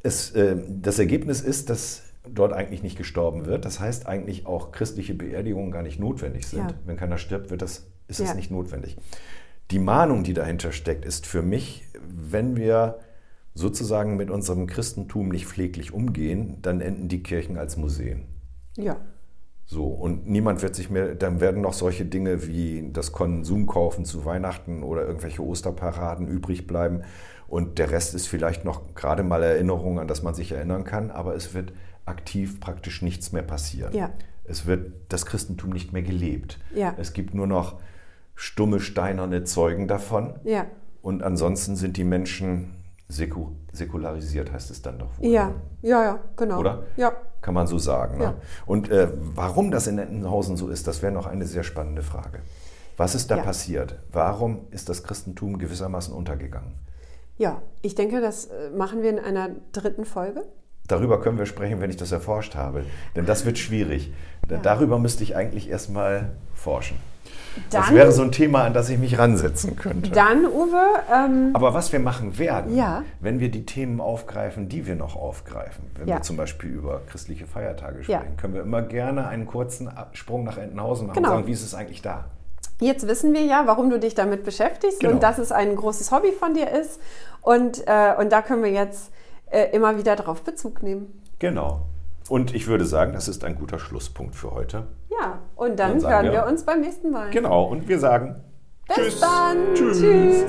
Es, 0.03 0.33
äh, 0.33 0.57
das 0.69 0.99
Ergebnis 0.99 1.41
ist, 1.41 1.71
dass 1.71 2.03
dort 2.29 2.53
eigentlich 2.53 2.83
nicht 2.83 2.97
gestorben 2.97 3.47
wird. 3.47 3.65
Das 3.65 3.81
heißt 3.81 4.07
eigentlich 4.07 4.47
auch 4.47 4.73
christliche 4.73 5.15
Beerdigungen 5.15 5.71
gar 5.71 5.83
nicht 5.83 5.99
notwendig 5.99 6.47
sind. 6.47 6.71
Ja. 6.71 6.75
Wenn 6.85 6.97
keiner 6.97 7.19
stirbt, 7.19 7.51
wird 7.51 7.63
das, 7.63 7.87
ist 8.09 8.21
es 8.21 8.29
Ja. 8.29 8.35
nicht 8.35 8.51
notwendig. 8.51 8.97
Die 9.71 9.79
Mahnung, 9.79 10.23
die 10.23 10.35
dahinter 10.35 10.73
steckt, 10.73 11.05
ist 11.05 11.27
für 11.27 11.43
mich, 11.43 11.85
wenn 12.09 12.57
wir 12.57 12.99
sozusagen 13.55 14.17
mit 14.17 14.31
unserem 14.31 14.67
Christentum 14.67 15.29
nicht 15.29 15.47
pfleglich 15.47 15.93
umgehen, 15.93 16.59
dann 16.63 16.81
enden 16.81 17.09
die 17.09 17.23
Kirchen 17.23 17.59
als 17.59 17.77
Museen. 17.77 18.25
Ja. 18.77 18.97
So, 19.67 19.87
und 19.87 20.29
niemand 20.29 20.63
wird 20.63 20.75
sich 20.75 20.91
mehr, 20.91 21.15
dann 21.15 21.41
werden 21.41 21.63
noch 21.63 21.73
solche 21.73 22.05
Dinge 22.05 22.47
wie 22.47 22.91
das 22.93 23.13
Konsumkaufen 23.13 24.05
zu 24.05 24.25
Weihnachten 24.25 24.83
oder 24.83 25.07
irgendwelche 25.07 25.43
Osterparaden 25.43 26.29
übrig 26.29 26.67
bleiben. 26.67 27.03
Und 27.49 27.79
der 27.79 27.91
Rest 27.91 28.15
ist 28.15 28.27
vielleicht 28.27 28.65
noch 28.65 28.95
gerade 28.95 29.23
mal 29.23 29.43
Erinnerung, 29.43 29.99
an 30.01 30.09
das 30.09 30.23
man 30.23 30.35
sich 30.35 30.53
erinnern 30.53 30.85
kann, 30.85 31.11
aber 31.11 31.35
es 31.35 31.55
wird 31.55 31.73
aktiv 32.13 32.61
praktisch 32.61 33.03
nichts 33.03 33.33
mehr 33.33 33.43
passieren. 33.43 33.93
Ja. 33.95 34.11
Es 34.45 34.67
wird 34.67 34.93
das 35.09 35.25
Christentum 35.25 35.71
nicht 35.71 35.93
mehr 35.93 36.03
gelebt. 36.03 36.59
Ja. 36.75 36.95
Es 36.99 37.13
gibt 37.13 37.35
nur 37.35 37.47
noch 37.47 37.81
stumme, 38.35 38.81
steinerne 38.81 39.45
Zeugen 39.45 39.89
davon. 39.89 40.35
Ja. 40.45 40.67
Und 41.01 41.23
ansonsten 41.23 41.77
sind 41.77 41.97
die 41.97 42.05
Menschen 42.05 42.75
säku 43.09 43.49
säkularisiert, 43.73 44.53
heißt 44.53 44.71
es 44.71 44.83
dann 44.83 44.99
doch 44.99 45.19
wohl. 45.19 45.27
Ja, 45.29 45.55
ja, 45.83 46.05
ja, 46.05 46.19
genau. 46.37 46.59
Oder? 46.61 46.83
Ja. 46.97 47.13
Kann 47.41 47.55
man 47.55 47.67
so 47.67 47.79
sagen. 47.79 48.19
Ne? 48.19 48.25
Ja. 48.25 48.35
Und 48.67 48.91
äh, 48.91 49.09
warum 49.35 49.71
das 49.71 49.87
in 49.87 49.99
Entenhausen 49.99 50.57
so 50.57 50.69
ist, 50.69 50.87
das 50.87 51.03
wäre 51.03 51.13
noch 51.13 51.27
eine 51.27 51.47
sehr 51.47 51.63
spannende 51.65 52.03
Frage. 52.03 52.41
Was 52.97 53.15
ist 53.15 53.31
da 53.31 53.37
Ja. 53.39 53.43
passiert? 53.43 53.99
Warum 54.13 54.67
ist 54.71 54.89
das 54.89 55.03
Christentum 55.03 55.59
gewissermaßen 55.59 56.13
untergegangen? 56.15 56.75
Ja, 57.39 57.63
ich 57.81 57.95
denke, 57.95 58.21
das 58.21 58.47
äh, 58.47 58.71
machen 58.77 59.03
wir 59.03 59.11
in 59.11 59.19
einer 59.19 59.49
dritten 59.73 60.05
Folge. 60.05 60.45
Darüber 60.89 61.21
können 61.21 61.39
wir 61.39 61.47
sprechen, 61.47 61.81
wenn 61.81 61.91
ich 61.91 61.97
das 61.97 62.13
erforscht 62.13 62.55
habe. 62.55 62.85
Denn 63.17 63.25
das 63.27 63.45
wird 63.47 63.59
schwierig. 63.59 64.13
Ja. 64.51 64.59
Darüber 64.59 64.99
müsste 64.99 65.23
ich 65.23 65.37
eigentlich 65.37 65.71
erstmal 65.71 66.31
forschen. 66.55 66.97
das 67.71 67.87
Dann- 67.87 67.95
wäre 67.97 68.13
so 68.13 68.23
ein 68.23 68.33
Thema, 68.33 68.65
an 68.65 68.73
das 68.73 68.89
ich 68.89 68.99
mich 68.99 69.19
ransetzen 69.19 69.77
könnte. 69.77 70.11
Dann, 70.11 70.47
Uwe, 70.47 70.81
ähm, 71.15 71.51
Aber 71.53 71.75
was 71.75 71.93
wir 71.93 72.01
machen 72.01 72.39
werden, 72.39 72.75
Ja. 72.75 73.03
wenn 73.21 73.41
wir 73.41 73.51
die 73.51 73.67
Themen 73.67 74.01
aufgreifen, 74.01 74.71
die 74.71 74.87
wir 74.87 74.97
noch 74.97 75.17
aufgreifen, 75.17 75.85
wenn 75.97 76.09
Ja. 76.09 76.17
wir 76.17 76.23
zum 76.23 76.39
Beispiel 76.39 76.71
über 76.71 77.03
christliche 77.11 77.47
Feiertage 77.47 78.05
sprechen, 78.05 78.39
können 78.39 78.55
wir 78.55 78.63
immer 78.63 78.81
gerne 78.81 79.29
einen 79.29 79.47
kurzen 79.47 79.91
Sprung 80.13 80.45
nach 80.45 80.57
Entenhausen 80.57 81.09
machen 81.09 81.17
Genau. 81.17 81.29
und 81.29 81.35
sagen, 81.37 81.47
wie 81.47 81.53
ist 81.53 81.63
es 81.63 81.75
eigentlich 81.75 82.01
da? 82.01 82.25
Jetzt 82.81 83.07
wissen 83.07 83.35
wir 83.35 83.43
ja, 83.43 83.65
warum 83.67 83.91
du 83.91 83.99
dich 84.01 84.15
damit 84.15 84.45
beschäftigst 84.45 85.01
Genau. 85.01 85.13
und 85.13 85.23
dass 85.23 85.37
es 85.39 85.53
ein 85.53 85.77
großes 85.77 86.11
Hobby 86.11 86.33
von 86.33 86.55
dir 86.55 86.71
ist. 86.71 87.01
Und, 87.43 87.87
äh, 87.87 88.15
und 88.19 88.33
da 88.33 88.41
können 88.41 88.63
wir 88.65 88.73
jetzt 88.73 89.13
äh, 89.53 89.71
immer 89.77 89.97
wieder 89.99 90.17
drauf 90.17 90.43
Bezug 90.43 90.83
nehmen. 90.83 91.23
Genau. 91.39 91.83
Und 92.29 92.55
ich 92.55 92.67
würde 92.69 92.85
sagen, 92.87 93.13
das 93.13 93.29
ist 93.29 93.45
ein 93.45 93.55
guter 93.57 93.79
Schlusspunkt 93.79 94.35
für 94.35 94.53
heute. 94.53 94.87
Ja, 95.11 95.39
und 95.57 95.79
dann, 95.79 96.01
Dann 96.01 96.11
hören 96.13 96.25
wir- 96.27 96.33
wir 96.33 96.47
uns 96.47 96.65
beim 96.65 96.81
nächsten 96.81 97.11
Mal. 97.11 97.31
Genau. 97.31 97.65
Und 97.65 97.89
wir 97.89 97.99
sagen 97.99 98.37
Bis 98.87 98.97
Tschüss. 98.97 99.21
dann. 99.21 99.57
Tschüss. 99.75 100.01
Tschüss. 100.01 100.45